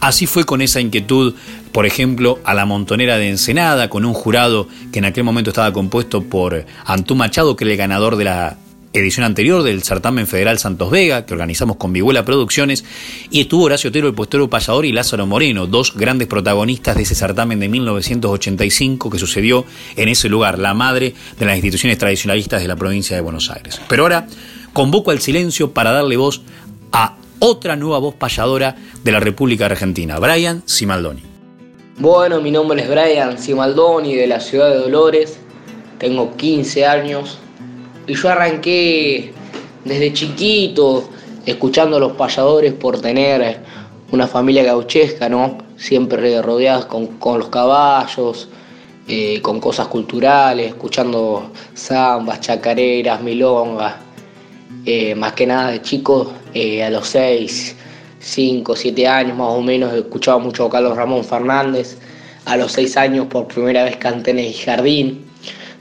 [0.00, 1.34] Así fue con esa inquietud,
[1.72, 5.72] por ejemplo, a la montonera de Ensenada, con un jurado que en aquel momento estaba
[5.72, 8.58] compuesto por Antú Machado, que era el ganador de la
[8.92, 12.84] edición anterior del certamen federal Santos Vega, que organizamos con Vihuela Producciones,
[13.30, 17.14] y estuvo Horacio Otero, el puestero payador, y Lázaro Moreno, dos grandes protagonistas de ese
[17.14, 19.64] certamen de 1985 que sucedió
[19.96, 23.80] en ese lugar, la madre de las instituciones tradicionalistas de la provincia de Buenos Aires.
[23.88, 24.26] Pero ahora
[24.72, 26.42] convoco al silencio para darle voz
[26.92, 31.22] a otra nueva voz payadora de la República Argentina, Brian Simaldoni.
[31.98, 35.38] Bueno, mi nombre es Brian Simaldoni de la ciudad de Dolores,
[35.98, 37.38] tengo 15 años
[38.06, 39.32] y yo arranqué
[39.84, 41.08] desde chiquito
[41.44, 43.60] escuchando a los payadores por tener
[44.10, 45.58] una familia gauchesca, ¿no?
[45.76, 48.48] Siempre rodeadas con, los caballos,
[49.06, 53.94] eh, con cosas culturales, escuchando zambas, chacareras, milongas.
[54.84, 57.76] Eh, más que nada de chico, eh, a los 6,
[58.20, 61.98] 5, 7 años más o menos, escuchaba mucho a Carlos Ramón Fernández.
[62.44, 65.26] A los 6 años por primera vez canté en el jardín.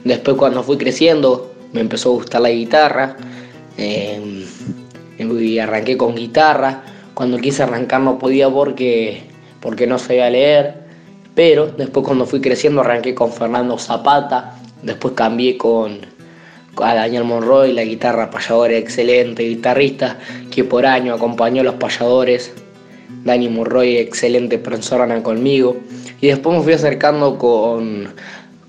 [0.03, 3.15] Después cuando fui creciendo me empezó a gustar la guitarra.
[3.77, 4.45] Eh,
[5.19, 6.83] y arranqué con guitarra.
[7.13, 9.23] Cuando quise arrancar no podía porque,
[9.61, 10.87] porque no sabía leer.
[11.35, 14.59] Pero después cuando fui creciendo arranqué con Fernando Zapata.
[14.83, 15.99] Después cambié con,
[16.81, 20.17] a Daniel Monroy, la guitarra payadora excelente, guitarrista
[20.51, 22.53] que por año acompañó a los payadores.
[23.23, 25.77] Dani Monroy, excelente persona conmigo.
[26.21, 28.13] Y después me fui acercando con,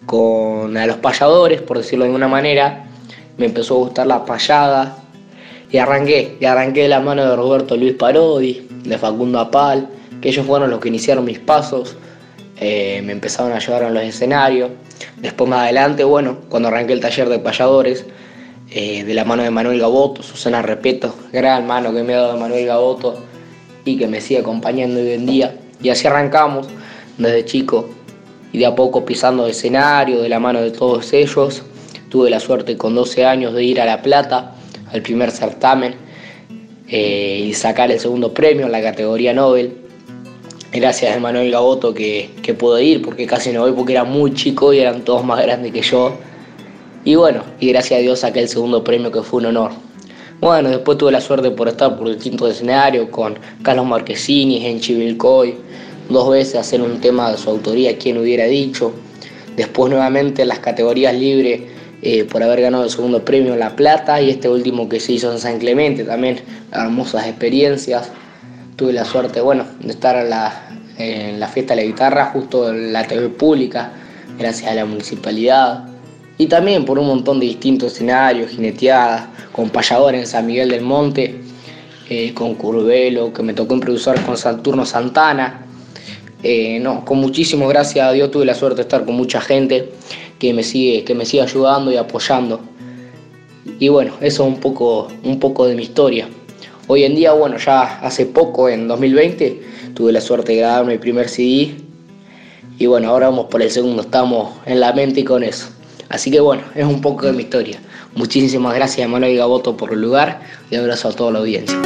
[0.06, 2.86] con a los payadores, por decirlo de alguna manera.
[3.36, 4.98] Me empezó a gustar la payada.
[5.70, 9.88] Y arranqué, y arranqué de la mano de Roberto Luis Parodi, de Facundo Apal,
[10.22, 11.96] que ellos fueron los que iniciaron mis pasos.
[12.60, 14.70] Eh, me empezaron a llevar a los escenarios.
[15.16, 18.04] Después más adelante, bueno, cuando arranqué el taller de payadores,
[18.70, 22.36] eh, de la mano de Manuel Gaboto, Susana Repeto, gran mano que me ha dado
[22.36, 23.24] Manuel Gaboto
[23.84, 25.56] y que me sigue acompañando hoy en día.
[25.80, 26.68] Y así arrancamos
[27.16, 27.88] desde chico
[28.52, 31.62] y de a poco pisando el escenario, de la mano de todos ellos.
[32.10, 34.54] Tuve la suerte con 12 años de ir a La Plata,
[34.92, 35.94] al primer certamen,
[36.88, 39.87] eh, y sacar el segundo premio en la categoría Nobel
[40.72, 44.34] gracias a Manuel Gaboto que, que pude ir, porque casi no voy porque era muy
[44.34, 46.16] chico y eran todos más grandes que yo.
[47.04, 49.72] Y bueno, y gracias a Dios saqué el segundo premio que fue un honor.
[50.40, 55.56] Bueno, después tuve la suerte por estar por distintos escenarios con Carlos Marquesini en Chivilcoy,
[56.08, 58.92] dos veces hacer un tema de su autoría, quien hubiera dicho.
[59.56, 61.62] Después nuevamente en las categorías libres
[62.02, 65.14] eh, por haber ganado el segundo premio en La Plata y este último que se
[65.14, 66.38] hizo en San Clemente, también
[66.72, 68.08] hermosas experiencias
[68.78, 70.30] tuve la suerte, bueno, de estar en
[71.40, 73.90] la, fiesta de la guitarra justo en la TV pública,
[74.38, 75.88] gracias a la municipalidad.
[76.38, 80.82] Y también por un montón de distintos escenarios, jineteadas, con payador en San Miguel del
[80.82, 81.40] Monte,
[82.08, 85.66] eh, con Curvelo, que me tocó improvisar con Saturno Santana.
[86.44, 89.90] Eh, no, con muchísimo gracias a Dios tuve la suerte de estar con mucha gente
[90.38, 92.60] que me sigue, que me sigue ayudando y apoyando.
[93.80, 96.28] Y bueno, eso es un poco, un poco de mi historia.
[96.90, 99.60] Hoy en día, bueno, ya hace poco, en 2020,
[99.94, 101.74] tuve la suerte de grabar mi primer CD.
[102.78, 105.68] Y bueno, ahora vamos por el segundo, estamos en la mente y con eso.
[106.08, 107.78] Así que bueno, es un poco de mi historia.
[108.14, 111.76] Muchísimas gracias a Manuel Gaboto por el lugar y abrazo a toda la audiencia.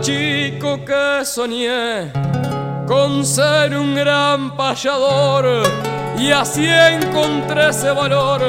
[0.00, 2.10] Chico que soñé
[2.92, 5.62] con ser un gran payador
[6.18, 8.42] y así encontré ese valor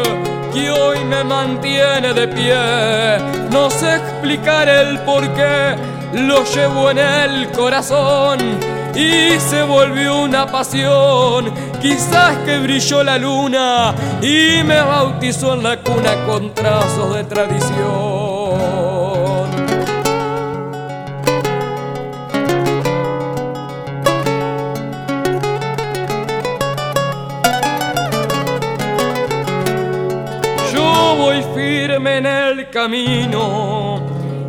[0.52, 3.18] que hoy me mantiene de pie.
[3.52, 5.76] No sé explicar el por qué,
[6.16, 8.38] lo llevo en el corazón
[8.94, 11.50] y se volvió una pasión.
[11.82, 18.23] Quizás que brilló la luna y me bautizó en la cuna con trazos de tradición.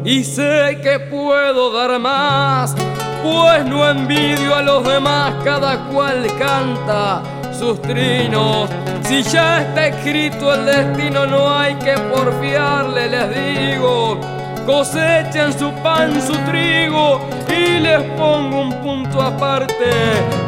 [0.03, 2.75] Y sé que puedo dar más,
[3.23, 7.23] pues no envidio a los demás, cada cual canta
[7.53, 8.71] sus trinos.
[9.03, 14.19] Si ya está escrito el destino, no hay que porfiarle, les digo.
[14.65, 17.21] Cosechen su pan, su trigo
[17.55, 19.93] y les pongo un punto aparte,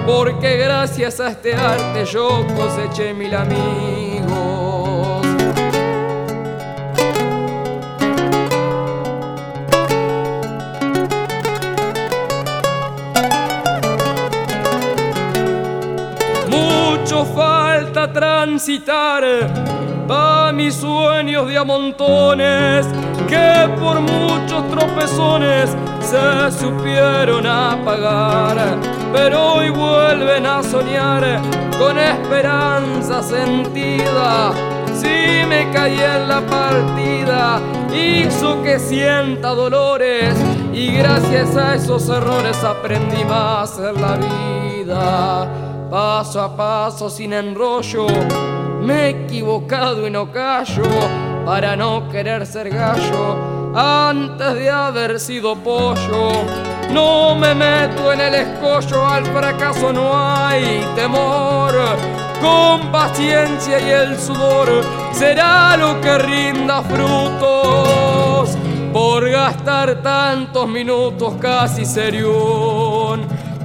[0.07, 4.06] porque gracias a este arte yo coseché mil amigos.
[18.57, 19.23] Transitar
[20.11, 22.87] va mis sueños de a montones
[23.29, 28.57] que por muchos tropezones se supieron apagar,
[29.13, 31.39] pero hoy vuelven a soñar
[31.79, 34.53] con esperanza sentida.
[34.95, 37.61] Si me caí en la partida,
[37.93, 40.35] hizo que sienta dolores
[40.73, 48.07] y gracias a esos errores aprendí más en la vida paso a paso sin enrollo.
[48.83, 50.85] Me he equivocado y no callo
[51.45, 56.33] para no querer ser gallo antes de haber sido pollo.
[56.91, 61.75] No me meto en el escollo, al fracaso no hay temor.
[62.41, 68.57] Con paciencia y el sudor será lo que rinda frutos
[68.93, 72.86] por gastar tantos minutos casi serión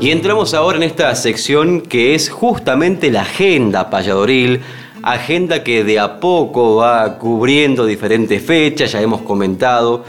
[0.00, 4.60] Y entramos ahora en esta sección que es justamente la agenda payadoril,
[5.02, 10.04] agenda que de a poco va cubriendo diferentes fechas, ya hemos comentado,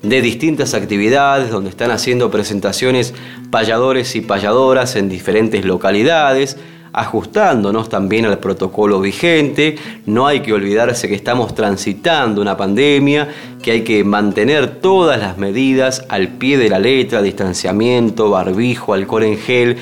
[0.00, 3.14] de distintas actividades donde están haciendo presentaciones
[3.50, 6.56] payadores y payadoras en diferentes localidades
[6.92, 9.76] ajustándonos también al protocolo vigente.
[10.06, 13.28] No hay que olvidarse que estamos transitando una pandemia,
[13.62, 19.24] que hay que mantener todas las medidas al pie de la letra, distanciamiento, barbijo, alcohol
[19.24, 19.76] en gel.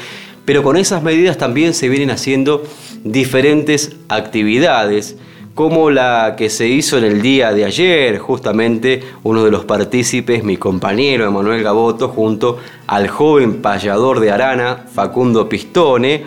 [0.44, 2.64] Pero con esas medidas también se vienen haciendo
[3.04, 5.16] diferentes actividades
[5.54, 10.44] como la que se hizo en el día de ayer, justamente uno de los partícipes,
[10.44, 16.24] mi compañero Emanuel Gaboto, junto al joven payador de Arana, Facundo Pistone,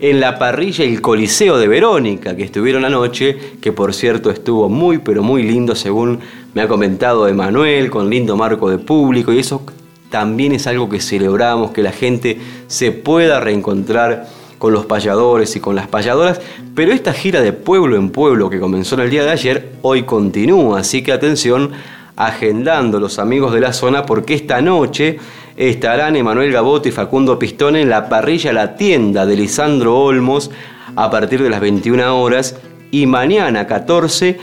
[0.00, 4.98] en la parrilla El Coliseo de Verónica, que estuvieron anoche, que por cierto estuvo muy
[4.98, 6.20] pero muy lindo según
[6.52, 9.62] me ha comentado Emanuel, con lindo marco de público y eso
[10.10, 12.38] también es algo que celebramos, que la gente
[12.68, 14.28] se pueda reencontrar
[14.58, 16.40] con los payadores y con las payadoras,
[16.74, 20.04] pero esta gira de pueblo en pueblo que comenzó en el día de ayer hoy
[20.04, 21.72] continúa, así que atención
[22.16, 25.18] agendando los amigos de la zona porque esta noche
[25.56, 30.50] estarán Emanuel Gaboto y Facundo Pistone en la parrilla La Tienda de Lisandro Olmos
[30.96, 32.56] a partir de las 21 horas
[32.90, 34.38] y mañana 14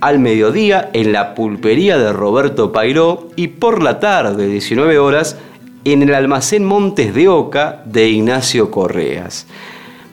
[0.00, 5.36] al mediodía en la pulpería de Roberto Pairó y por la tarde 19 horas
[5.84, 9.46] en el almacén Montes de Oca de Ignacio Correas.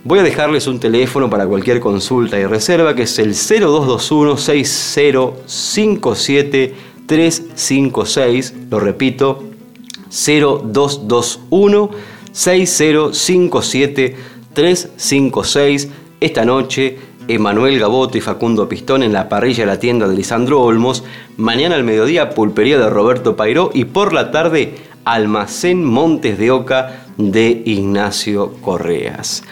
[0.04, 6.74] Voy a dejarles un teléfono para cualquier consulta y reserva que es el 0221 6057
[7.06, 8.54] 356.
[8.70, 9.44] Lo repito,
[10.10, 11.90] 0221
[12.32, 14.16] 6057
[14.54, 15.90] 356.
[16.20, 16.98] Esta noche,
[17.28, 21.04] Emanuel Gaboto y Facundo Pistón en la parrilla de la tienda de Lisandro Olmos.
[21.38, 23.70] Mañana al mediodía, pulpería de Roberto Pairó.
[23.74, 29.44] Y por la tarde, Almacén Montes de Oca de Ignacio Correas.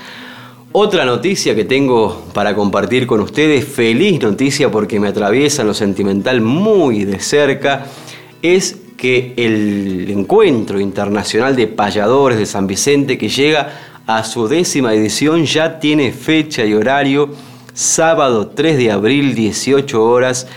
[0.71, 6.41] Otra noticia que tengo para compartir con ustedes, feliz noticia porque me atraviesa lo sentimental
[6.41, 7.85] muy de cerca,
[8.41, 13.69] es que el encuentro internacional de payadores de San Vicente que llega
[14.07, 17.29] a su décima edición ya tiene fecha y horario,
[17.73, 20.47] sábado 3 de abril 18 horas.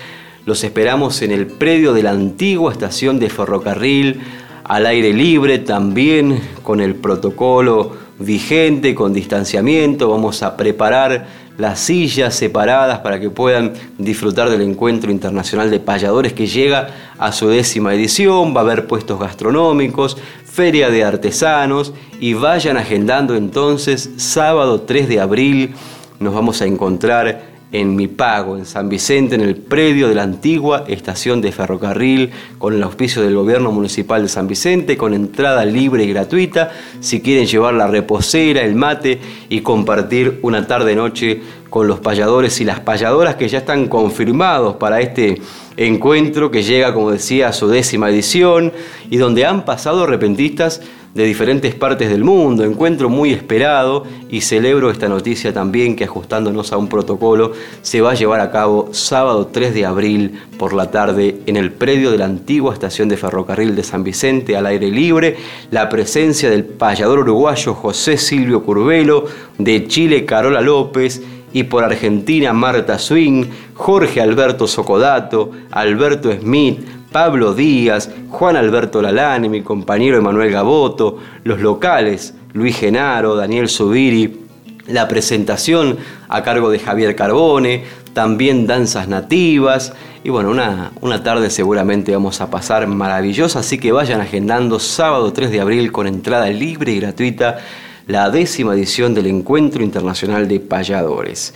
[0.47, 4.21] Los esperamos en el predio de la antigua estación de ferrocarril,
[4.65, 10.09] al aire libre también, con el protocolo vigente, con distanciamiento.
[10.09, 11.27] Vamos a preparar
[11.61, 16.89] las sillas separadas para que puedan disfrutar del encuentro internacional de payadores que llega
[17.19, 18.57] a su décima edición.
[18.57, 25.21] Va a haber puestos gastronómicos, feria de artesanos y vayan agendando entonces sábado 3 de
[25.21, 25.75] abril.
[26.19, 30.23] Nos vamos a encontrar en Mi Pago, en San Vicente, en el predio de la
[30.23, 35.65] antigua estación de ferrocarril, con el auspicio del gobierno municipal de San Vicente, con entrada
[35.65, 41.41] libre y gratuita, si quieren llevar la reposera, el mate y compartir una tarde-noche
[41.71, 45.41] con los payadores y las payadoras que ya están confirmados para este
[45.77, 48.73] encuentro que llega, como decía, a su décima edición
[49.09, 50.83] y donde han pasado repentistas
[51.15, 56.73] de diferentes partes del mundo, encuentro muy esperado y celebro esta noticia también que ajustándonos
[56.73, 57.53] a un protocolo
[57.83, 61.73] se va a llevar a cabo sábado 3 de abril por la tarde en el
[61.73, 65.37] predio de la antigua estación de ferrocarril de San Vicente al aire libre,
[65.71, 69.25] la presencia del payador uruguayo José Silvio Curvelo,
[69.59, 76.81] de Chile Carola López, y por Argentina Marta Swing, Jorge Alberto Socodato, Alberto Smith,
[77.13, 84.47] Pablo Díaz, Juan Alberto Lalane, mi compañero Emanuel Gaboto, los locales, Luis Genaro, Daniel Subiri,
[84.87, 85.99] la presentación
[86.29, 89.93] a cargo de Javier Carbone, también danzas nativas
[90.23, 95.33] y bueno, una, una, tarde seguramente vamos a pasar maravillosa, así que vayan agendando sábado
[95.33, 97.59] 3 de abril con entrada libre y gratuita
[98.07, 101.55] la décima edición del Encuentro Internacional de Payadores.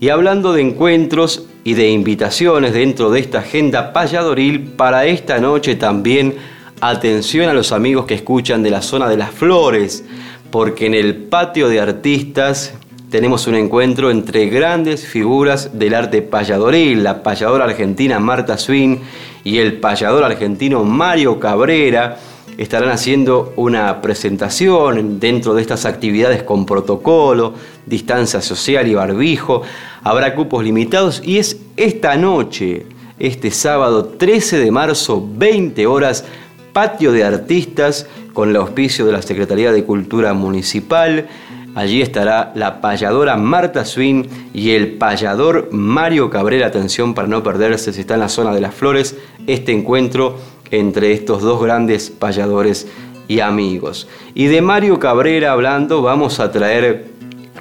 [0.00, 5.76] Y hablando de encuentros y de invitaciones dentro de esta agenda payadoril, para esta noche
[5.76, 6.34] también
[6.80, 10.04] atención a los amigos que escuchan de la zona de las flores,
[10.50, 12.74] porque en el patio de artistas
[13.10, 19.00] tenemos un encuentro entre grandes figuras del arte payadoril, la payadora argentina Marta Swin
[19.44, 22.18] y el payador argentino Mario Cabrera
[22.58, 27.54] estarán haciendo una presentación dentro de estas actividades con protocolo,
[27.86, 29.62] distancia social y barbijo.
[30.02, 32.86] Habrá cupos limitados y es esta noche,
[33.18, 36.24] este sábado 13 de marzo, 20 horas,
[36.72, 41.28] patio de artistas con el auspicio de la Secretaría de Cultura Municipal.
[41.74, 46.68] Allí estará la payadora Marta Swin y el payador Mario Cabrera.
[46.68, 50.38] Atención para no perderse si está en la zona de las flores este encuentro
[50.70, 52.86] entre estos dos grandes payadores
[53.28, 54.08] y amigos.
[54.34, 57.06] Y de Mario Cabrera hablando, vamos a traer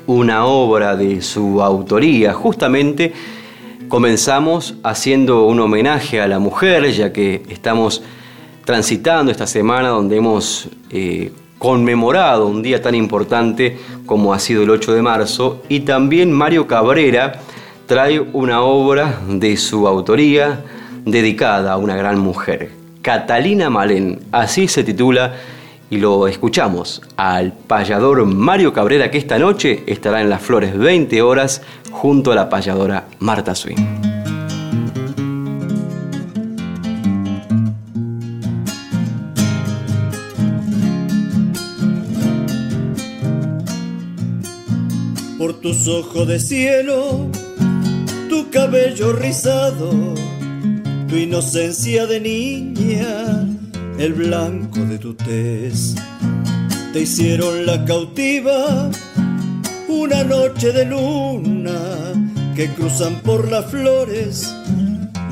[0.07, 2.33] una obra de su autoría.
[2.33, 3.13] Justamente
[3.87, 8.01] comenzamos haciendo un homenaje a la mujer, ya que estamos
[8.65, 14.69] transitando esta semana donde hemos eh, conmemorado un día tan importante como ha sido el
[14.69, 15.61] 8 de marzo.
[15.69, 17.39] Y también Mario Cabrera
[17.85, 20.63] trae una obra de su autoría
[21.05, 22.82] dedicada a una gran mujer.
[23.03, 25.33] Catalina Malén, así se titula,
[25.89, 31.21] y lo escuchamos al payador Mario Cabrera que esta noche estará en las Flores 20
[31.21, 33.75] horas junto a la payadora Marta Swing.
[45.37, 47.27] Por tus ojos de cielo,
[48.29, 49.91] tu cabello rizado
[51.13, 53.47] tu inocencia de niña,
[53.99, 55.93] el blanco de tu tez.
[56.91, 58.89] Te hicieron la cautiva
[59.87, 61.79] una noche de luna
[62.55, 64.51] que cruzan por las flores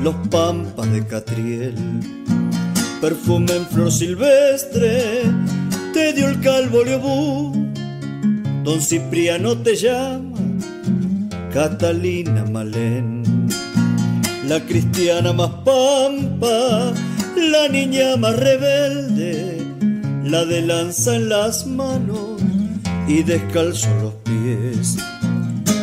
[0.00, 1.74] los pampas de Catriel.
[3.00, 5.22] Perfume en flor silvestre
[5.92, 7.72] te dio el calvo Leobú.
[8.62, 10.38] Don Cipriano te llama
[11.52, 13.41] Catalina Malén
[14.52, 16.92] la cristiana más pampa,
[17.36, 19.56] la niña más rebelde,
[20.24, 22.38] la de lanza en las manos
[23.08, 24.98] y descalzo los pies.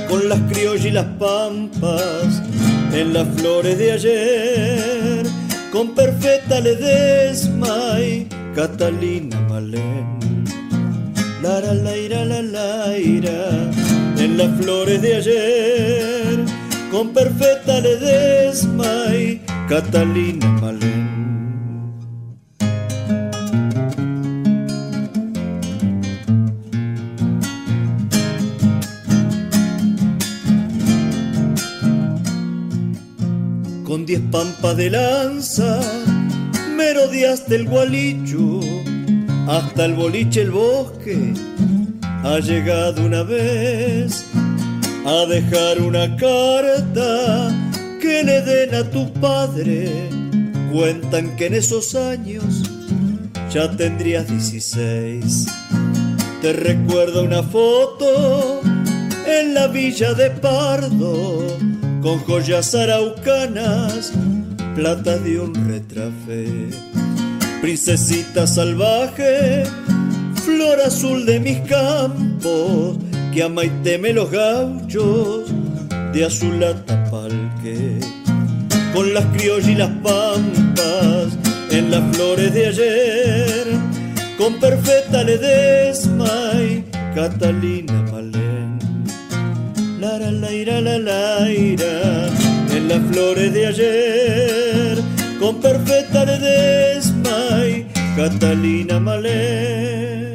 [0.07, 2.43] Con las criollas y las pampas
[2.93, 5.25] en las flores de ayer,
[5.71, 10.45] con perfecta Ledesma y Catalina Malén.
[11.41, 16.18] La la la la la en las flores de ayer,
[16.91, 21.09] con perfecta Ledesma y Catalina Malén.
[33.85, 35.79] Con diez pampas de lanza,
[36.75, 38.59] merodeaste el gualicho,
[39.47, 41.33] hasta el boliche el bosque,
[42.23, 44.25] ha llegado una vez
[45.05, 47.51] a dejar una carta
[48.01, 49.89] que le den a tu padre.
[50.71, 52.63] Cuentan que en esos años
[53.51, 55.47] ya tendrías 16.
[56.41, 58.61] Te recuerda una foto
[59.25, 61.57] en la villa de Pardo
[62.01, 64.13] con joyas araucanas,
[64.75, 66.69] plata de un retrafe.
[67.61, 69.63] Princesita salvaje,
[70.45, 72.97] flor azul de mis campos,
[73.33, 75.51] que ama y teme los gauchos
[76.13, 77.99] de azul atapalque.
[78.93, 81.37] Con las criollas y las pampas
[81.71, 83.67] en las flores de ayer,
[84.37, 88.79] con perfecta Ledesma y Catalina Malén.
[89.99, 92.27] La la la ira la la ira,
[92.75, 94.97] en las flores de ayer,
[95.39, 100.28] con perfecta Ledesma y Catalina Malén.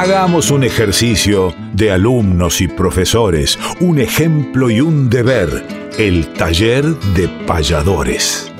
[0.00, 5.66] Hagamos un ejercicio de alumnos y profesores, un ejemplo y un deber,
[5.98, 8.52] el taller de payadores.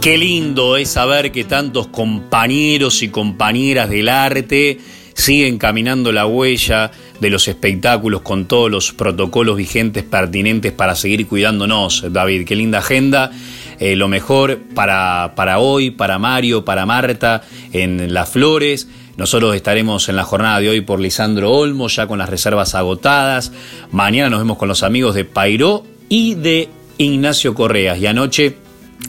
[0.00, 4.80] Qué lindo es saber que tantos compañeros y compañeras del arte
[5.14, 6.90] siguen caminando la huella
[7.20, 12.04] de los espectáculos con todos los protocolos vigentes pertinentes para seguir cuidándonos.
[12.10, 13.30] David, qué linda agenda.
[13.78, 17.42] Eh, lo mejor para, para hoy, para Mario, para Marta,
[17.72, 18.88] en Las Flores.
[19.16, 23.52] Nosotros estaremos en la jornada de hoy por Lisandro Olmo, ya con las reservas agotadas.
[23.92, 27.98] Mañana nos vemos con los amigos de Pairó y de Ignacio Correas.
[27.98, 28.56] Y anoche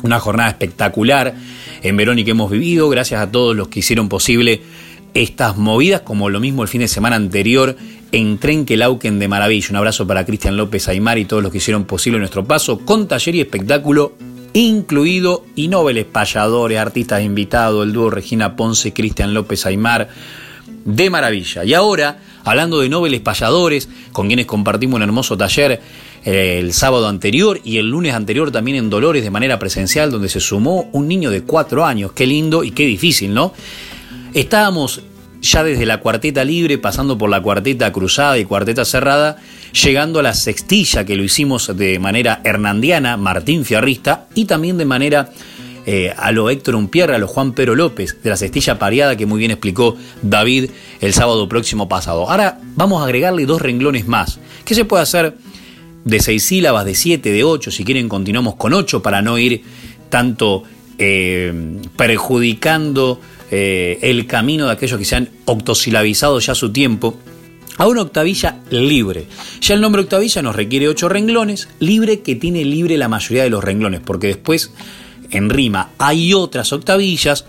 [0.03, 1.33] una jornada espectacular
[1.81, 2.89] en Verón y que hemos vivido.
[2.89, 4.61] Gracias a todos los que hicieron posible
[5.15, 7.75] estas movidas, como lo mismo el fin de semana anterior
[8.11, 9.69] en Trenquelauquen de Maravilla.
[9.71, 13.07] Un abrazo para Cristian López Aymar y todos los que hicieron posible nuestro paso con
[13.07, 14.13] taller y espectáculo
[14.51, 20.09] incluido y noveles payadores, artistas invitados, el dúo Regina Ponce, Cristian López Aymar,
[20.83, 21.63] de maravilla.
[21.63, 25.81] Y ahora, hablando de noveles payadores, con quienes compartimos un hermoso taller
[26.25, 30.27] eh, el sábado anterior y el lunes anterior también en Dolores de manera presencial, donde
[30.27, 32.11] se sumó un niño de cuatro años.
[32.13, 33.53] Qué lindo y qué difícil, ¿no?
[34.35, 35.01] Estábamos
[35.41, 39.37] ya desde la cuarteta libre, pasando por la cuarteta cruzada y cuarteta cerrada,
[39.71, 44.83] llegando a la sextilla, que lo hicimos de manera hernandiana, Martín Fiarrista, y también de
[44.83, 45.31] manera
[45.85, 49.25] eh, a lo Héctor Umpierre, a lo Juan Pedro López, de la sextilla pareada que
[49.25, 50.69] muy bien explicó David
[50.99, 52.29] el sábado próximo pasado.
[52.29, 54.41] Ahora vamos a agregarle dos renglones más.
[54.65, 55.37] ¿Qué se puede hacer
[56.03, 57.71] de seis sílabas, de siete, de ocho?
[57.71, 59.63] Si quieren continuamos con ocho para no ir
[60.09, 60.63] tanto
[60.97, 63.21] eh, perjudicando
[63.57, 67.17] eh, el camino de aquellos que se han octosilabizado ya su tiempo
[67.77, 69.27] a una octavilla libre.
[69.61, 73.49] Ya el nombre octavilla nos requiere ocho renglones, libre que tiene libre la mayoría de
[73.49, 74.73] los renglones, porque después
[75.31, 77.45] en rima hay otras octavillas,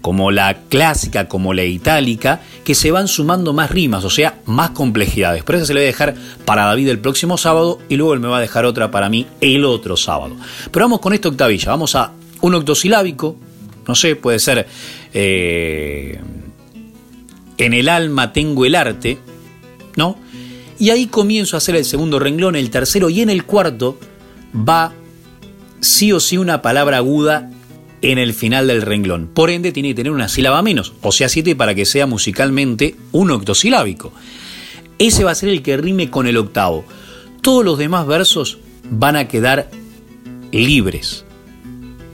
[0.00, 4.70] como la clásica, como la itálica, que se van sumando más rimas, o sea, más
[4.70, 5.42] complejidades.
[5.42, 8.20] Por eso se le voy a dejar para David el próximo sábado y luego él
[8.20, 10.36] me va a dejar otra para mí el otro sábado.
[10.70, 13.36] Pero vamos con esta octavilla, vamos a un octosilábico,
[13.88, 14.66] no sé, puede ser
[15.14, 16.20] eh,
[17.56, 19.18] en el alma tengo el arte,
[19.96, 20.18] ¿no?
[20.78, 23.98] Y ahí comienzo a hacer el segundo renglón, el tercero y en el cuarto
[24.54, 24.92] va
[25.80, 27.50] sí o sí una palabra aguda
[28.02, 29.28] en el final del renglón.
[29.32, 32.94] Por ende tiene que tener una sílaba menos, o sea, siete para que sea musicalmente
[33.10, 34.12] un octosilábico.
[34.98, 36.84] Ese va a ser el que rime con el octavo.
[37.40, 38.58] Todos los demás versos
[38.90, 39.70] van a quedar
[40.52, 41.24] libres.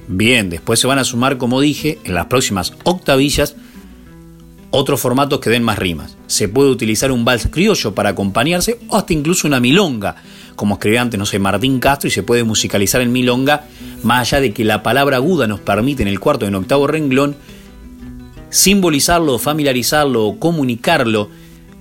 [0.08, 3.56] Bien, después se van a sumar, como dije, en las próximas octavillas
[4.70, 6.16] otros formatos que den más rimas.
[6.26, 10.16] Se puede utilizar un vals criollo para acompañarse o hasta incluso una milonga,
[10.56, 13.66] como escribía antes, no sé, Martín Castro, y se puede musicalizar en milonga,
[14.02, 16.88] más allá de que la palabra aguda nos permite en el cuarto y en octavo
[16.88, 17.36] renglón
[18.50, 21.30] simbolizarlo, familiarizarlo o comunicarlo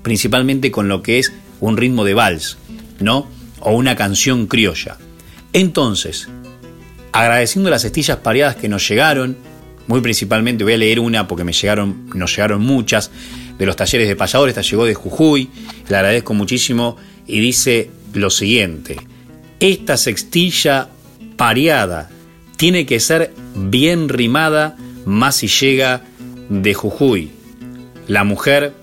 [0.04, 2.58] principalmente con lo que es un ritmo de vals,
[3.00, 3.28] ¿no?
[3.60, 4.98] O una canción criolla.
[5.54, 6.30] Entonces,
[7.14, 9.38] agradeciendo las estillas pareadas que nos llegaron,
[9.88, 13.12] muy principalmente voy a leer una porque me llegaron, nos llegaron muchas,
[13.58, 15.50] de los talleres de payadores, esta llegó de Jujuy,
[15.88, 16.98] le agradezco muchísimo
[17.28, 18.98] y dice lo siguiente,
[19.60, 20.90] esta sextilla
[21.38, 22.10] pareada
[22.58, 26.02] tiene que ser bien rimada, más si llega
[26.50, 27.32] de Jujuy.
[28.08, 28.74] La mujer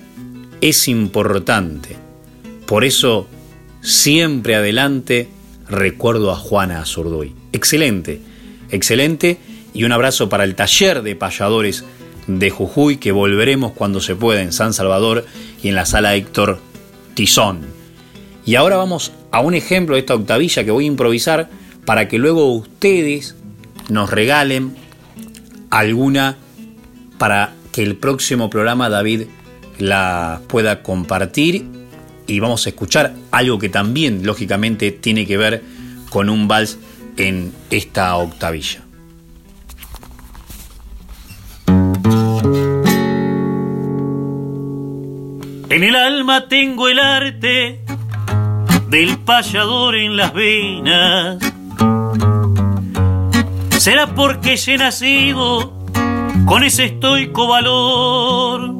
[0.61, 1.97] es importante,
[2.66, 3.28] por eso
[3.81, 5.28] siempre adelante
[5.71, 7.35] recuerdo a Juana Azurduy.
[7.53, 8.21] Excelente,
[8.71, 9.39] excelente
[9.73, 11.85] y un abrazo para el taller de payadores
[12.27, 15.25] de Jujuy que volveremos cuando se pueda en San Salvador
[15.62, 16.61] y en la sala Héctor
[17.14, 17.61] Tizón.
[18.45, 21.49] Y ahora vamos a un ejemplo de esta octavilla que voy a improvisar
[21.85, 23.37] para que luego ustedes
[23.89, 24.75] nos regalen
[25.71, 26.37] alguna
[27.18, 29.23] para que el próximo programa David
[29.79, 31.64] la pueda compartir
[32.31, 35.62] y vamos a escuchar algo que también lógicamente tiene que ver
[36.11, 36.78] con un vals
[37.16, 38.83] en esta octavilla.
[45.70, 47.81] En el alma tengo el arte
[48.89, 51.39] del payador en las venas.
[53.78, 55.72] Será porque he nacido
[56.45, 58.72] con ese estoico valor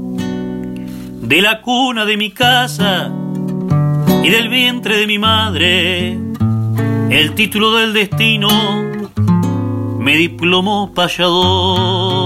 [1.23, 3.11] de la cuna de mi casa
[4.23, 6.19] y del vientre de mi madre.
[7.11, 8.49] El título del destino
[9.99, 12.20] me diplomó payador.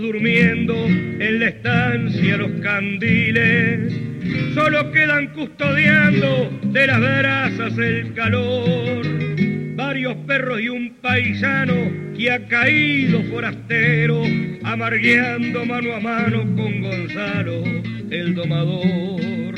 [0.00, 3.92] Durmiendo en la estancia los candiles.
[4.54, 9.06] Solo quedan custodiando de las brasas el calor.
[9.74, 11.74] Varios perros y un paisano
[12.16, 14.22] que ha caído forastero,
[14.62, 17.64] amargueando mano a mano con Gonzalo,
[18.10, 19.54] el domador.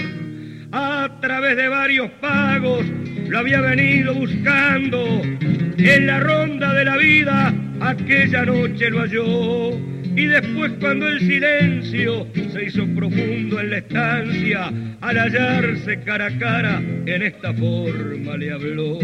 [0.72, 2.86] A través de varios pagos
[3.28, 7.54] lo había venido buscando en la ronda de la vida
[7.88, 9.70] aquella noche lo halló
[10.14, 16.38] y después cuando el silencio se hizo profundo en la estancia, al hallarse cara a
[16.38, 18.98] cara en esta forma le habló.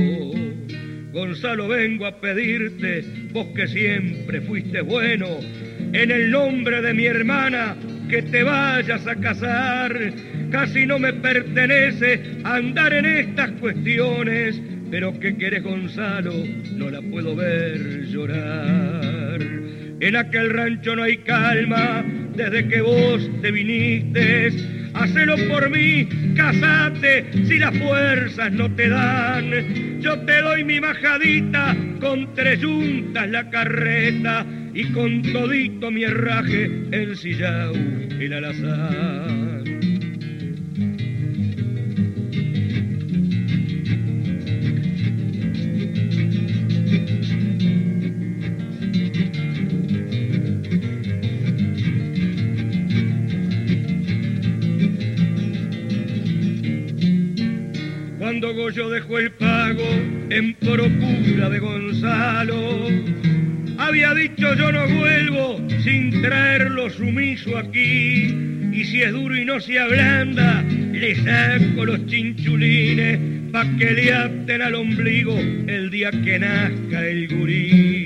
[1.13, 3.03] Gonzalo, vengo a pedirte,
[3.33, 5.27] vos que siempre fuiste bueno,
[5.93, 7.75] en el nombre de mi hermana,
[8.09, 10.13] que te vayas a casar.
[10.51, 14.61] Casi no me pertenece andar en estas cuestiones
[14.91, 16.33] pero ¿qué quieres Gonzalo?
[16.75, 19.41] No la puedo ver llorar.
[20.01, 24.53] En aquel rancho no hay calma desde que vos te viniste.
[24.95, 30.01] Hacelo por mí, casate si las fuerzas no te dan.
[30.01, 36.71] Yo te doy mi majadita con tres yuntas la carreta y con todito mi herraje
[36.93, 39.68] el sillao el alazán.
[58.41, 59.83] Cuando Goyo dejó el pago
[60.31, 62.87] en procura de Gonzalo.
[63.79, 68.33] Había dicho yo no vuelvo sin traerlo sumiso aquí.
[68.73, 73.19] Y si es duro y no se ablanda, le saco los chinchulines
[73.51, 78.05] pa' que le aten al ombligo el día que nazca el gurí.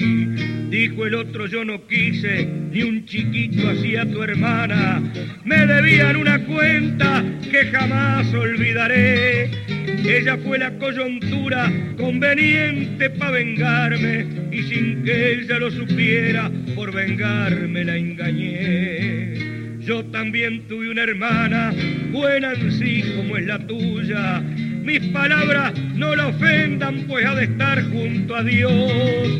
[0.70, 5.03] Dijo el otro, yo no quise ni un chiquito hacia tu hermana.
[5.45, 9.91] Me debían una cuenta que jamás olvidaré.
[10.05, 17.84] Ella fue la coyuntura conveniente para vengarme y sin que ella lo supiera, por vengarme
[17.84, 19.78] la engañé.
[19.80, 21.72] Yo también tuve una hermana,
[22.11, 27.44] buena en sí como es la tuya, mis palabras no la ofendan, pues ha de
[27.44, 29.32] estar junto a Dios.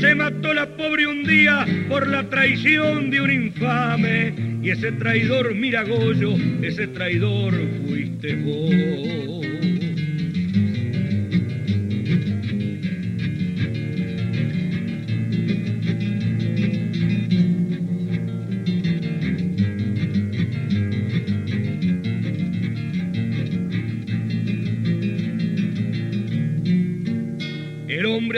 [0.00, 5.54] Se mató la pobre un día por la traición de un infame, y ese traidor,
[5.54, 7.54] mira Goyo, ese traidor
[7.86, 9.49] fuiste vos.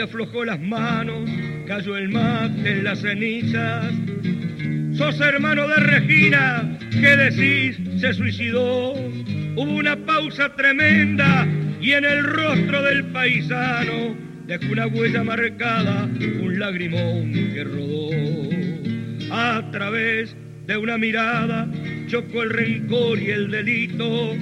[0.03, 1.29] Aflojó las manos,
[1.65, 3.91] cayó el mate en las cenizas,
[4.97, 7.79] sos hermano de Regina, ¿qué decís?
[8.01, 8.93] Se suicidó.
[8.93, 11.47] Hubo una pausa tremenda
[11.79, 16.03] y en el rostro del paisano dejó una huella marcada,
[16.41, 18.09] un lagrimón que rodó.
[19.31, 20.35] A través
[20.67, 21.67] de una mirada
[22.07, 24.35] chocó el rencor y el delito.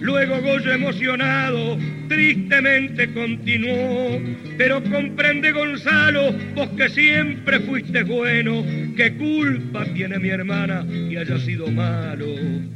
[0.00, 1.76] Luego Goyo emocionado
[2.08, 4.20] tristemente continuó,
[4.56, 8.64] pero comprende Gonzalo, vos que siempre fuiste bueno,
[8.96, 12.26] qué culpa tiene mi hermana y haya sido malo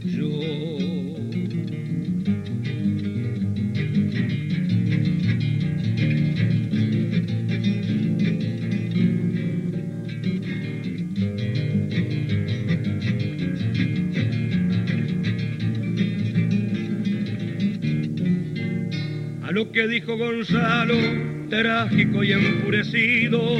[0.04, 1.01] yo.
[19.53, 20.94] Lo que dijo Gonzalo,
[21.50, 23.59] trágico y enfurecido,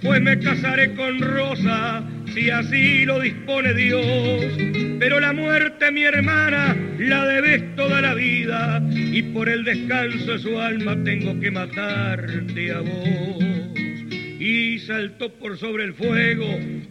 [0.00, 4.04] pues me casaré con Rosa si así lo dispone Dios.
[5.00, 10.38] Pero la muerte, mi hermana, la debes toda la vida y por el descanso de
[10.38, 13.44] su alma tengo que matarte a vos.
[14.38, 16.46] Y saltó por sobre el fuego,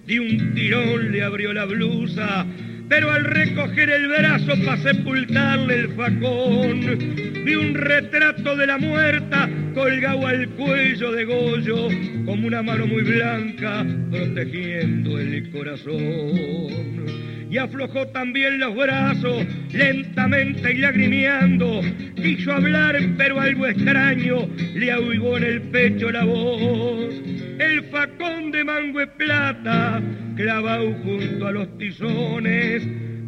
[0.06, 2.46] de un tirón le abrió la blusa
[2.90, 9.50] pero al recoger el brazo para sepultarle el facón, vi un retrato de la muerta
[9.74, 11.88] colgado al cuello de Goyo,
[12.26, 17.28] como una mano muy blanca protegiendo el corazón.
[17.50, 21.82] Y aflojó también los brazos, lentamente y lagrimeando,
[22.16, 27.14] quiso hablar, pero algo extraño le ahogó en el pecho la voz.
[27.60, 30.02] El facón de mango y plata
[30.36, 32.84] clavado junto a los tizones,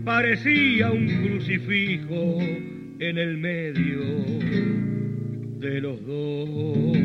[0.05, 2.37] parecía un crucifijo
[2.99, 3.99] en el medio
[5.59, 6.97] de los dos.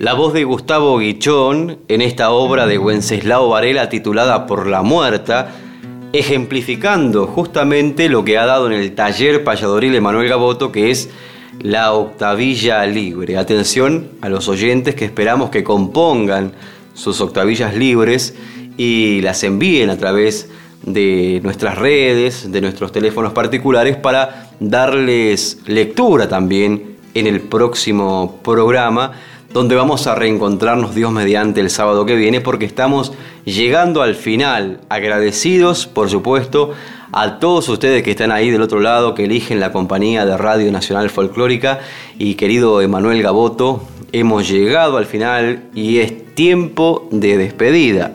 [0.00, 5.52] La voz de Gustavo Guichón en esta obra de Wenceslao Varela titulada Por la Muerta,
[6.12, 11.10] ejemplificando justamente lo que ha dado en el taller payadoril de Manuel Gaboto, que es
[11.66, 13.36] la octavilla libre.
[13.36, 16.52] Atención a los oyentes que esperamos que compongan
[16.94, 18.36] sus octavillas libres
[18.76, 20.48] y las envíen a través
[20.84, 29.14] de nuestras redes, de nuestros teléfonos particulares para darles lectura también en el próximo programa
[29.52, 33.12] donde vamos a reencontrarnos Dios mediante el sábado que viene porque estamos
[33.44, 36.74] llegando al final, agradecidos por supuesto
[37.12, 40.70] a todos ustedes que están ahí del otro lado, que eligen la compañía de Radio
[40.72, 41.80] Nacional Folclórica
[42.18, 43.82] y querido Emanuel Gaboto,
[44.12, 48.12] hemos llegado al final y es tiempo de despedida.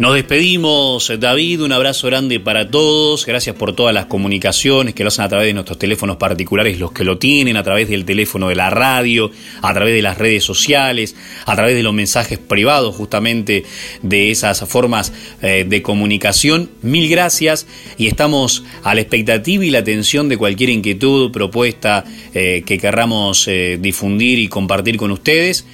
[0.00, 5.08] Nos despedimos, David, un abrazo grande para todos, gracias por todas las comunicaciones que lo
[5.08, 8.48] hacen a través de nuestros teléfonos particulares, los que lo tienen, a través del teléfono
[8.48, 9.30] de la radio,
[9.60, 13.64] a través de las redes sociales, a través de los mensajes privados justamente
[14.00, 16.70] de esas formas eh, de comunicación.
[16.80, 17.66] Mil gracias
[17.98, 23.46] y estamos a la expectativa y la atención de cualquier inquietud, propuesta eh, que querramos
[23.48, 25.66] eh, difundir y compartir con ustedes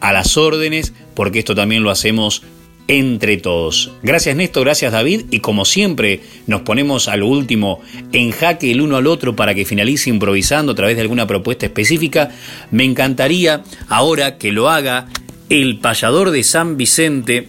[0.00, 2.42] a las órdenes, porque esto también lo hacemos
[2.88, 3.92] entre todos.
[4.02, 7.80] Gracias Néstor, gracias David y como siempre nos ponemos a lo último
[8.12, 11.66] en jaque el uno al otro para que finalice improvisando a través de alguna propuesta
[11.66, 12.30] específica.
[12.70, 15.08] Me encantaría ahora que lo haga
[15.48, 17.48] el payador de San Vicente,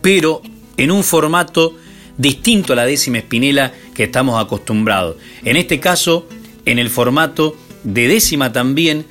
[0.00, 0.42] pero
[0.76, 1.76] en un formato
[2.16, 5.16] distinto a la décima espinela que estamos acostumbrados.
[5.44, 6.26] En este caso,
[6.64, 9.04] en el formato de décima también,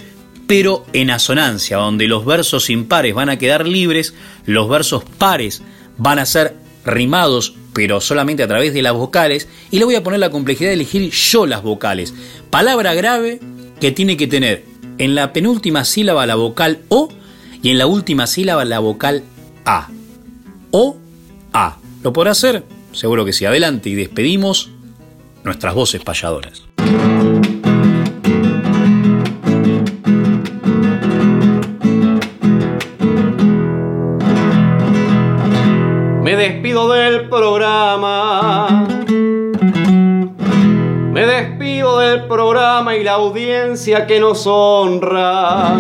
[0.47, 4.13] pero en asonancia, donde los versos impares van a quedar libres,
[4.45, 5.61] los versos pares
[5.97, 10.03] van a ser rimados, pero solamente a través de las vocales, y le voy a
[10.03, 12.13] poner la complejidad de elegir yo las vocales.
[12.49, 13.39] Palabra grave
[13.79, 14.65] que tiene que tener
[14.97, 17.09] en la penúltima sílaba la vocal O
[17.61, 19.23] y en la última sílaba la vocal
[19.65, 19.89] A.
[20.71, 20.97] O,
[21.53, 21.77] A.
[22.03, 22.63] ¿Lo podrá hacer?
[22.91, 23.45] Seguro que sí.
[23.45, 24.69] Adelante y despedimos
[25.43, 26.63] nuestras voces payadoras.
[42.95, 45.75] Y la audiencia que nos honra.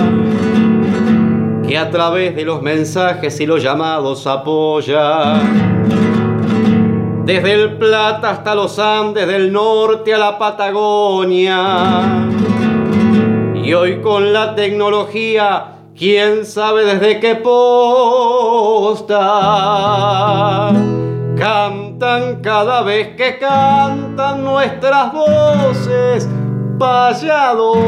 [1.67, 5.41] Que a través de los mensajes y los llamados apoya.
[7.25, 11.51] Desde el Plata hasta los Andes, del norte a la Patagonia.
[13.55, 19.13] Y hoy con la tecnología quién sabe desde qué posta.
[21.37, 26.29] Cantan cada vez que cantan nuestras voces
[26.79, 27.83] payadoras.